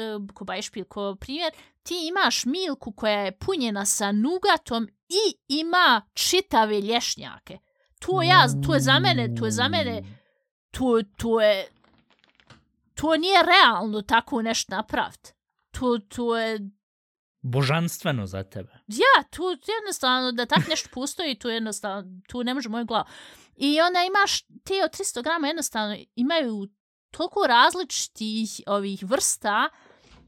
[0.01, 1.53] e, ko bajšpil, ko primjer,
[1.83, 7.59] ti imaš milku koja je punjena sa nugatom i ima čitave lješnjake.
[7.99, 10.03] To ja, to je za mene, to je za mene,
[10.71, 11.69] to, to je,
[12.95, 15.33] to nije realno tako nešto napraviti.
[15.71, 16.61] To, to je,
[17.43, 18.73] Božanstveno za tebe.
[18.87, 23.05] ja, to jednostavno, da tak nešto postoji, to jednostavno, to ne može moj glav.
[23.57, 26.69] I onda imaš, te od 300 grama jednostavno imaju
[27.11, 29.69] toliko različitih ovih vrsta,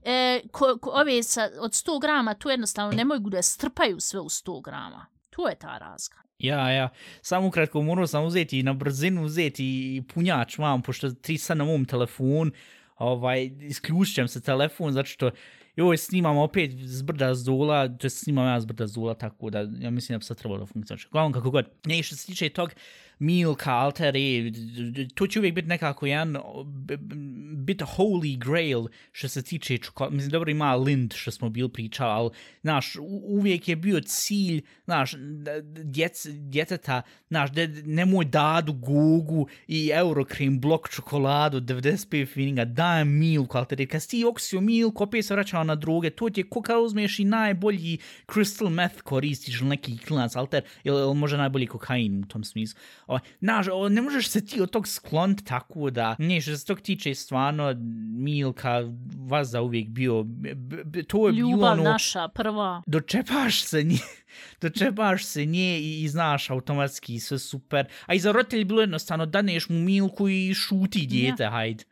[0.05, 4.21] e, ko, ko, ove sa, od 100 grama, to jednostavno ne mogu da strpaju sve
[4.21, 5.07] u 100 grama.
[5.31, 6.19] To je ta razlika.
[6.39, 6.89] Ja, ja.
[7.23, 11.57] Samo ukratko morao sam uzeti i na brzinu uzeti i punjač vam, pošto ti sad
[11.57, 12.53] na mom telefon,
[12.97, 15.31] ovaj, isključujem se telefon, zato što
[15.77, 19.15] joj, snimam opet s brda s dola, to je snimam ja s brda s dola,
[19.15, 21.09] tako da ja mislim da bi sad trebalo da funkcioniše.
[21.09, 21.69] Uglavnom, kako god.
[21.87, 22.71] Ne, što se tiče tog
[23.19, 24.53] Milka, Alteri,
[25.15, 26.37] to će uvijek biti nekako jedan
[27.69, 30.17] bit holy grail što se tiče čokolade.
[30.17, 32.31] Mislim, dobro ima Lind što smo bili pričali, ali,
[32.63, 35.15] znaš, uvijek je bio cilj, znaš,
[35.85, 43.59] djec, djeteta, znaš, de, nemoj dadu Gugu i Eurocream blok čokoladu 95 fininga, daj Milku,
[43.59, 43.87] Alteri.
[43.87, 46.77] Kad si ti oksio Milku, opet se vraćao na droge, to ti je ko kad
[46.81, 52.25] uzmeš i najbolji crystal meth koristiš ili neki klinac, alter, ili, ili možda najbolji kokain
[52.25, 52.81] u tom smislu.
[53.09, 56.67] O, znaš, o, ne možeš se ti od tog skloniti tako da, ne, što se
[56.67, 57.75] tog tiče stvarno,
[58.13, 58.83] Milka,
[59.17, 62.83] vas za uvijek bio, b, b, to je bilo Ljubav ono, naša, prva.
[62.87, 63.99] dočepaš se nje,
[64.63, 67.87] dočepaš se nje i, i znaš automatski sve super.
[68.07, 71.51] A i za roditelji bilo jednostavno, daneš mu Milku i šuti dijete, ja.
[71.51, 71.85] hajde.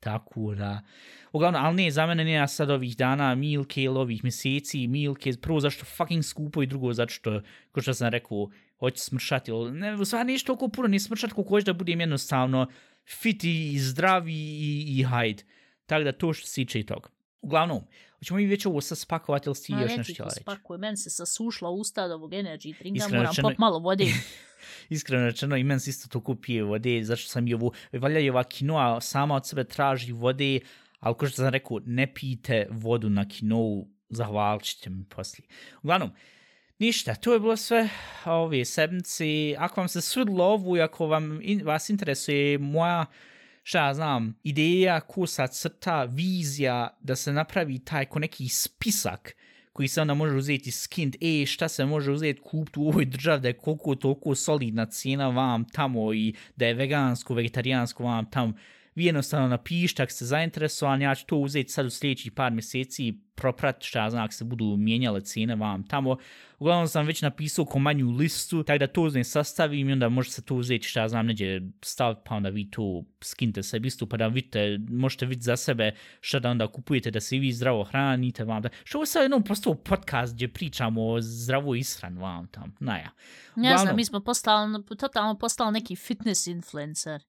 [0.00, 0.80] Tako da.
[1.32, 5.60] Uglavnom, ali ne, za mene nema sad ovih dana Milke ili ovih mjeseci Milke, prvo
[5.60, 7.40] zašto fucking skupo i drugo zato što,
[7.72, 8.48] ko što sam rekao,
[8.82, 12.00] hoće smršati, ili ne, u stvari ništa toliko puno, ni smršati koliko hoće da budem
[12.00, 12.66] jednostavno
[13.20, 15.42] fit i zdrav i, i, i hajde.
[15.86, 17.08] Tako da to što se tiče i toga.
[17.40, 17.82] Uglavnom,
[18.18, 20.40] hoćemo mi već ovo sad spakovati ili si ti Ma još nešto reći?
[20.40, 24.04] spakuj, meni se sasušla usta od ovog energy drinka, Iskreno moram rečeno- pop malo vode.
[24.90, 28.30] Iskreno rečeno, i meni se isto toliko pije vode, zašto sam i ovu, valja i
[28.30, 30.60] ova kinoa sama od sebe traži vode,
[31.00, 35.46] ali ko što sam rekao, ne pijte vodu na kinovu, zahvalit ćete mi poslije.
[35.82, 36.10] Uglavnom,
[36.82, 37.88] ništa, to je bilo sve
[38.24, 39.24] ove sedmice.
[39.58, 43.06] Ako vam se svidlo ovu i ako vam, in, vas interesuje moja
[43.62, 49.36] šta ja znam, ideja, kusa, crta, vizija da se napravi taj ko neki spisak
[49.72, 53.40] koji se onda može uzeti skint, e, šta se može uzeti kupiti u ovoj državi,
[53.40, 58.52] da je koliko toliko solidna cijena vam tamo i da je vegansko, vegetarijansko vam tamo.
[58.94, 63.06] Vi jednostavno napišite ako ste zainteresovani, ja ću to uzeti sad u sljedećih par mjeseci
[63.08, 66.16] i proprat šta ja znam ako se budu mijenjale cijene vam tamo.
[66.58, 70.30] Uglavnom sam već napisao ko manju listu, tako da to uzmem sastavim i onda može
[70.30, 74.06] se to uzeti šta ja znam neđe staviti pa onda vi to skinte sebi isto
[74.06, 77.84] pa da vidite, možete vidjeti za sebe šta da onda kupujete da se vi zdravo
[77.84, 78.68] hranite vam da.
[78.84, 83.10] Što ovo sad jednom postao podcast gdje pričamo o zdravoj ishran vam tam, naja.
[83.56, 87.22] Ne Uglavnom- znam, mi smo postali, totalno postali neki fitness influencer.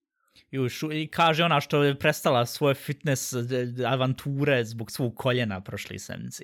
[0.52, 3.40] Još, i kaže ona što je prestala svoje fitness e,
[3.88, 6.44] avanture zbog svog koljena prošle sedmice.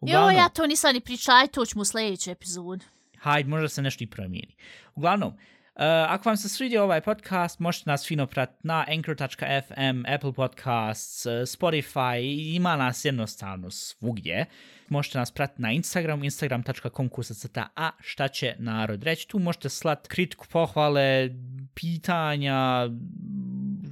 [0.00, 2.84] Jo, ja to nisam ni pričala, aj to ćemo u sljedeću epizodu.
[3.18, 4.54] hajde, možda se nešto i promijeni.
[4.94, 5.40] Uglavnom, uh,
[5.76, 11.26] Eh, ako vam se svidio ovaj podcast, možete nas fino pratiti na anchor.fm, Apple Podcasts,
[11.26, 14.46] eh, Spotify, ima nas jednostavno svugdje.
[14.88, 19.28] Možete nas pratiti na Instagram, instagram.com kusacata, a šta će narod reći.
[19.28, 21.30] Tu možete slat kritiku, pohvale,
[21.74, 22.88] pitanja,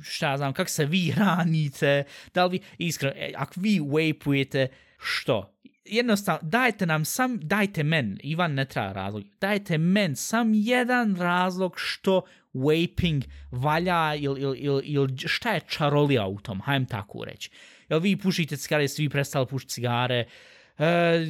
[0.02, 2.04] šta ja znam, kako se vi hranite,
[2.34, 4.68] da li vi, iskreno, e, ako vi vapujete,
[4.98, 5.54] što?
[5.84, 11.72] Jednostavno, dajte nam sam, dajte men, Ivan ne treba razlog, dajte men sam jedan razlog
[11.76, 12.22] što
[12.54, 17.50] vaping valja ili il, il, il, šta je čarolija u tom, hajdem tako reći.
[17.88, 20.26] Jel vi pušite cigare, svi prestali pušiti cigare,
[20.78, 21.26] E,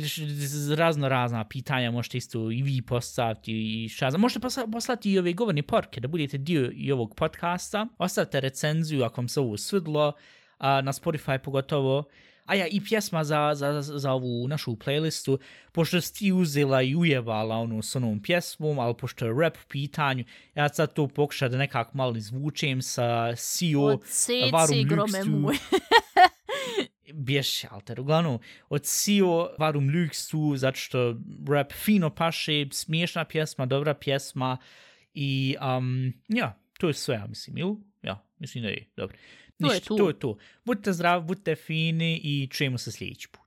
[0.77, 4.21] razno razna pitanja možete isto i vi postaviti i šta znam.
[4.21, 7.87] Možete posla- poslati i ove govorne porke da budete dio i ovog podcasta.
[7.99, 10.13] Ostavite recenziju ako vam se ovo svidlo,
[10.59, 12.05] a, na Spotify pogotovo.
[12.45, 15.39] A ja, i pjesma za, za, za, ovu našu playlistu,
[15.73, 20.25] pošto si ti uzela i ujebala onu s onom pjesmom, ali pošto je rap pitanju,
[20.55, 24.03] ja sad to pokušam da nekako malo izvučem sa CEO Od
[24.53, 25.31] Varum Lukstu.
[25.31, 25.57] moj.
[27.13, 28.01] bješe, alter.
[28.01, 28.39] Uglavnom,
[28.69, 31.17] od Sio Varum Luxu, zato što
[31.49, 34.57] rap fino paše, smiješna pjesma, dobra pjesma
[35.15, 37.77] i um, ja, to je sve, ja mislim, ili?
[38.03, 39.17] Ja, mislim da je, dobro.
[39.63, 39.97] To je Ništa, to.
[39.97, 40.37] to je to.
[40.65, 43.42] Budite zdravi, budite fini i čujemo se sljedeći put.